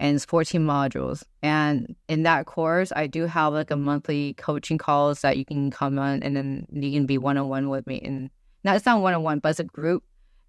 and 0.00 0.16
it's 0.16 0.24
14 0.24 0.60
modules. 0.66 1.22
And 1.44 1.94
in 2.08 2.24
that 2.24 2.46
course, 2.46 2.92
I 2.96 3.06
do 3.06 3.26
have 3.26 3.52
like 3.52 3.70
a 3.70 3.76
monthly 3.76 4.34
coaching 4.34 4.76
calls 4.76 5.20
that 5.20 5.36
you 5.36 5.44
can 5.44 5.70
come 5.70 6.00
on 6.00 6.24
and 6.24 6.36
then 6.36 6.66
you 6.72 6.90
can 6.90 7.06
be 7.06 7.18
one 7.18 7.38
on 7.38 7.48
one 7.48 7.68
with 7.68 7.86
me. 7.86 8.00
And 8.04 8.30
now 8.64 8.74
it's 8.74 8.84
not 8.84 9.00
one 9.00 9.14
on 9.14 9.22
one, 9.22 9.38
but 9.38 9.50
it's 9.50 9.60
a 9.60 9.64
group. 9.64 10.02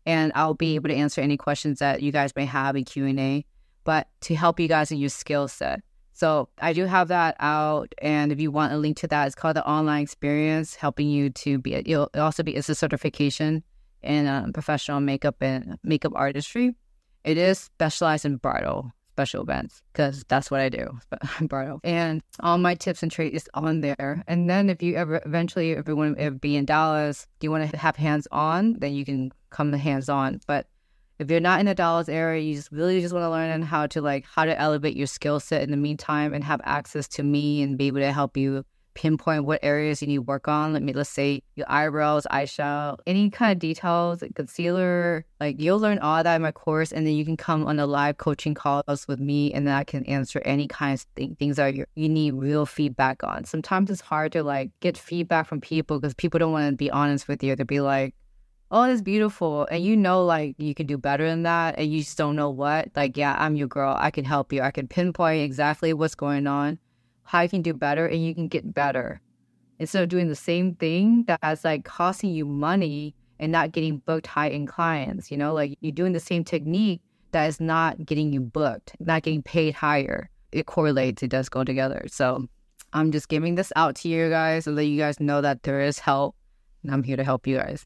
And 0.07 0.31
I'll 0.33 0.55
be 0.55 0.73
able 0.73 0.89
to 0.89 0.95
answer 0.95 1.21
any 1.21 1.37
questions 1.37 1.77
that 1.79 2.01
you 2.01 2.11
guys 2.11 2.35
may 2.35 2.45
have 2.45 2.75
in 2.75 2.83
Q 2.83 3.05
and 3.05 3.19
A, 3.19 3.45
but 3.83 4.07
to 4.21 4.33
help 4.33 4.59
you 4.59 4.67
guys 4.67 4.91
in 4.91 4.97
your 4.97 5.09
skill 5.09 5.47
set. 5.47 5.81
So 6.17 6.49
I 6.57 6.73
do 6.73 6.85
have 6.85 7.09
that 7.09 7.35
out, 7.39 7.93
and 7.99 8.31
if 8.31 8.39
you 8.39 8.49
want 8.49 8.73
a 8.73 8.77
link 8.77 8.97
to 8.97 9.07
that, 9.09 9.27
it's 9.27 9.35
called 9.35 9.55
the 9.55 9.67
Online 9.69 10.01
Experience, 10.01 10.73
helping 10.73 11.07
you 11.11 11.29
to 11.29 11.59
be. 11.59 11.75
It'll 11.75 12.09
also 12.15 12.41
be 12.41 12.55
it's 12.55 12.69
a 12.69 12.73
certification 12.73 13.61
in 14.01 14.25
uh, 14.25 14.47
professional 14.51 14.99
makeup 14.99 15.35
and 15.41 15.77
makeup 15.83 16.13
artistry. 16.15 16.73
It 17.23 17.37
is 17.37 17.59
specialized 17.59 18.25
in 18.25 18.37
bridal 18.37 18.91
special 19.11 19.43
events 19.43 19.83
because 19.93 20.23
that's 20.27 20.49
what 20.49 20.59
I 20.59 20.69
do, 20.69 20.97
bridal. 21.41 21.81
And 21.83 22.23
all 22.39 22.57
my 22.57 22.73
tips 22.73 23.03
and 23.03 23.11
tricks 23.11 23.35
is 23.35 23.49
on 23.53 23.81
there. 23.81 24.23
And 24.27 24.49
then 24.49 24.71
if 24.71 24.81
you 24.81 24.95
ever 24.95 25.21
eventually, 25.23 25.73
if 25.73 25.87
you 25.87 25.95
want 25.95 26.17
to 26.17 26.31
be 26.31 26.55
in 26.55 26.65
Dallas, 26.65 27.27
do 27.39 27.45
you 27.45 27.51
want 27.51 27.69
to 27.69 27.77
have 27.77 27.95
hands 27.95 28.27
on, 28.31 28.73
then 28.79 28.95
you 28.95 29.05
can 29.05 29.31
come 29.51 29.71
to 29.71 29.77
hands 29.77 30.09
on. 30.09 30.41
But 30.47 30.65
if 31.19 31.31
you're 31.31 31.39
not 31.39 31.59
in 31.59 31.65
the 31.65 31.75
Dallas 31.75 32.09
area, 32.09 32.41
you 32.41 32.55
just 32.55 32.71
really 32.71 33.01
just 33.01 33.13
want 33.13 33.23
to 33.23 33.29
learn 33.29 33.61
how 33.61 33.87
to 33.87 34.01
like 34.01 34.25
how 34.25 34.45
to 34.45 34.59
elevate 34.59 34.95
your 34.95 35.07
skill 35.07 35.39
set 35.39 35.63
in 35.63 35.71
the 35.71 35.77
meantime 35.77 36.33
and 36.33 36.43
have 36.43 36.61
access 36.63 37.07
to 37.09 37.23
me 37.23 37.61
and 37.61 37.77
be 37.77 37.87
able 37.87 37.99
to 37.99 38.11
help 38.11 38.37
you 38.37 38.63
pinpoint 38.97 39.45
what 39.45 39.59
areas 39.61 40.01
you 40.01 40.07
need 40.07 40.15
to 40.15 40.21
work 40.23 40.47
on. 40.47 40.73
Let 40.73 40.81
me 40.81 40.91
let's 40.91 41.09
say 41.09 41.43
your 41.55 41.69
eyebrows, 41.69 42.25
eyeshadow, 42.31 42.97
any 43.05 43.29
kind 43.29 43.51
of 43.51 43.59
details, 43.59 44.21
like 44.21 44.35
concealer. 44.35 45.23
Like 45.39 45.59
you'll 45.59 45.79
learn 45.79 45.99
all 45.99 46.23
that 46.23 46.35
in 46.35 46.41
my 46.41 46.51
course, 46.51 46.91
and 46.91 47.05
then 47.05 47.13
you 47.13 47.23
can 47.23 47.37
come 47.37 47.65
on 47.65 47.77
the 47.77 47.85
live 47.85 48.17
coaching 48.17 48.55
calls 48.55 49.07
with 49.07 49.19
me, 49.19 49.53
and 49.53 49.67
then 49.67 49.75
I 49.75 49.83
can 49.83 50.03
answer 50.05 50.41
any 50.45 50.67
kinds 50.67 51.03
of 51.03 51.15
th- 51.15 51.37
things 51.37 51.55
that 51.57 51.75
you 51.75 51.85
you 51.95 52.09
need 52.09 52.33
real 52.33 52.65
feedback 52.65 53.23
on. 53.23 53.45
Sometimes 53.45 53.89
it's 53.89 54.01
hard 54.01 54.31
to 54.33 54.43
like 54.43 54.71
get 54.81 54.97
feedback 54.97 55.47
from 55.47 55.61
people 55.61 55.99
because 55.99 56.15
people 56.15 56.39
don't 56.39 56.51
want 56.51 56.69
to 56.69 56.75
be 56.75 56.91
honest 56.91 57.27
with 57.27 57.43
you. 57.43 57.55
They'll 57.55 57.65
be 57.65 57.79
like, 57.79 58.15
oh, 58.71 58.83
it's 58.83 59.01
beautiful. 59.01 59.67
And 59.71 59.83
you 59.83 59.95
know, 59.95 60.25
like, 60.25 60.55
you 60.57 60.73
can 60.73 60.87
do 60.87 60.97
better 60.97 61.27
than 61.27 61.43
that. 61.43 61.75
And 61.77 61.91
you 61.91 61.99
just 61.99 62.17
don't 62.17 62.35
know 62.35 62.49
what. 62.49 62.89
Like, 62.95 63.17
yeah, 63.17 63.35
I'm 63.39 63.55
your 63.55 63.67
girl. 63.67 63.95
I 63.97 64.11
can 64.11 64.25
help 64.25 64.51
you. 64.51 64.61
I 64.61 64.71
can 64.71 64.87
pinpoint 64.87 65.43
exactly 65.43 65.93
what's 65.93 66.15
going 66.15 66.47
on, 66.47 66.79
how 67.23 67.41
you 67.41 67.49
can 67.49 67.61
do 67.61 67.73
better, 67.73 68.05
and 68.05 68.23
you 68.23 68.35
can 68.35 68.47
get 68.47 68.73
better. 68.73 69.21
Instead 69.79 70.03
of 70.03 70.09
doing 70.09 70.27
the 70.27 70.35
same 70.35 70.73
thing 70.75 71.23
that's 71.27 71.63
like 71.63 71.85
costing 71.85 72.31
you 72.31 72.45
money 72.45 73.13
and 73.39 73.51
not 73.51 73.71
getting 73.71 73.97
booked 73.99 74.25
high 74.25 74.49
end 74.49 74.67
clients, 74.67 75.29
you 75.29 75.37
know, 75.37 75.53
like 75.53 75.77
you're 75.81 75.91
doing 75.91 76.13
the 76.13 76.19
same 76.19 76.43
technique 76.43 77.01
that 77.31 77.45
is 77.45 77.59
not 77.59 78.03
getting 78.03 78.33
you 78.33 78.41
booked, 78.41 78.95
not 78.99 79.21
getting 79.21 79.43
paid 79.43 79.75
higher. 79.75 80.29
It 80.51 80.65
correlates, 80.65 81.21
it 81.21 81.29
does 81.29 81.47
go 81.47 81.63
together. 81.63 82.05
So 82.07 82.47
I'm 82.93 83.11
just 83.11 83.29
giving 83.29 83.53
this 83.53 83.71
out 83.75 83.95
to 83.97 84.09
you 84.09 84.29
guys 84.29 84.65
so 84.65 84.73
that 84.73 84.85
you 84.85 84.97
guys 84.97 85.19
know 85.19 85.41
that 85.41 85.61
there 85.61 85.81
is 85.81 85.99
help. 85.99 86.35
And 86.81 86.91
I'm 86.91 87.03
here 87.03 87.17
to 87.17 87.23
help 87.23 87.45
you 87.45 87.57
guys. 87.57 87.85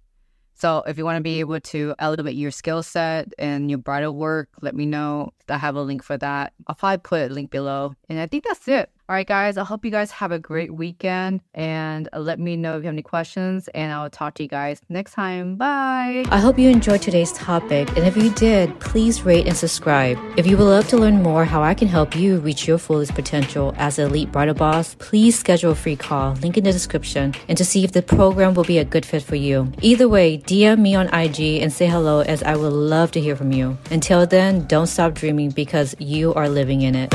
So 0.62 0.84
if 0.86 0.96
you 1.00 1.06
want 1.06 1.18
to 1.18 1.24
be 1.24 1.32
mm-hmm. 1.32 1.54
able 1.54 1.60
to 1.60 1.96
elevate 1.98 2.36
your 2.36 2.52
skill 2.52 2.84
set 2.84 3.34
and 3.40 3.68
your 3.72 3.80
bridal 3.80 4.14
work, 4.14 4.50
let 4.62 4.76
me 4.76 4.86
know. 4.86 5.34
I 5.50 5.58
have 5.58 5.76
a 5.76 5.82
link 5.82 6.04
for 6.04 6.18
that. 6.18 6.54
I'll 6.68 6.76
probably 6.76 7.00
put 7.00 7.32
a 7.32 7.34
link 7.34 7.50
below. 7.50 7.96
And 8.08 8.20
I 8.20 8.28
think 8.28 8.44
that's 8.44 8.68
it. 8.68 8.92
All 9.12 9.16
right, 9.16 9.28
guys, 9.28 9.58
I 9.58 9.66
hope 9.66 9.84
you 9.84 9.92
guys 9.92 10.10
have 10.12 10.32
a 10.32 10.40
great 10.40 10.74
weekend 10.74 11.42
and 11.54 12.08
uh, 12.14 12.20
let 12.20 12.40
me 12.40 12.56
know 12.56 12.78
if 12.78 12.84
you 12.84 12.86
have 12.86 12.94
any 12.94 13.02
questions, 13.02 13.68
and 13.74 13.92
I'll 13.92 14.10
talk 14.10 14.36
to 14.36 14.44
you 14.44 14.48
guys 14.48 14.80
next 14.88 15.12
time. 15.12 15.58
Bye. 15.58 16.24
I 16.30 16.40
hope 16.40 16.58
you 16.58 16.70
enjoyed 16.70 17.02
today's 17.02 17.34
topic, 17.34 17.90
and 17.98 18.08
if 18.08 18.16
you 18.16 18.30
did, 18.30 18.80
please 18.80 19.24
rate 19.24 19.48
and 19.48 19.58
subscribe. 19.58 20.18
If 20.38 20.48
you 20.48 20.56
would 20.56 20.64
love 20.64 20.88
to 20.88 20.98
learn 20.98 21.22
more 21.22 21.44
how 21.44 21.62
I 21.62 21.74
can 21.74 21.90
help 21.90 22.16
you 22.16 22.38
reach 22.38 22.66
your 22.70 22.78
fullest 22.78 23.14
potential 23.14 23.74
as 23.76 24.00
an 24.00 24.08
elite 24.08 24.32
bridal 24.32 24.54
boss, 24.54 24.96
please 24.96 25.38
schedule 25.38 25.72
a 25.72 25.76
free 25.76 25.98
call, 25.98 26.36
link 26.36 26.58
in 26.58 26.64
the 26.64 26.72
description, 26.72 27.36
and 27.50 27.58
to 27.58 27.66
see 27.66 27.84
if 27.84 27.92
the 27.92 28.02
program 28.02 28.54
will 28.54 28.64
be 28.64 28.78
a 28.78 28.86
good 28.86 29.06
fit 29.06 29.24
for 29.24 29.36
you. 29.36 29.74
Either 29.82 30.08
way, 30.08 30.38
DM 30.38 30.80
me 30.80 30.96
on 30.96 31.14
IG 31.14 31.62
and 31.62 31.74
say 31.74 31.86
hello 31.86 32.22
as 32.22 32.44
I 32.44 32.56
would 32.56 32.72
love 32.72 33.12
to 33.12 33.20
hear 33.20 33.36
from 33.36 33.52
you. 33.52 33.78
Until 33.90 34.26
then, 34.26 34.68
don't 34.68 34.88
stop 34.88 35.16
dreaming 35.16 35.50
because 35.50 35.98
you 36.00 36.34
are 36.34 36.48
living 36.48 36.82
in 36.84 36.96
it. 36.96 37.14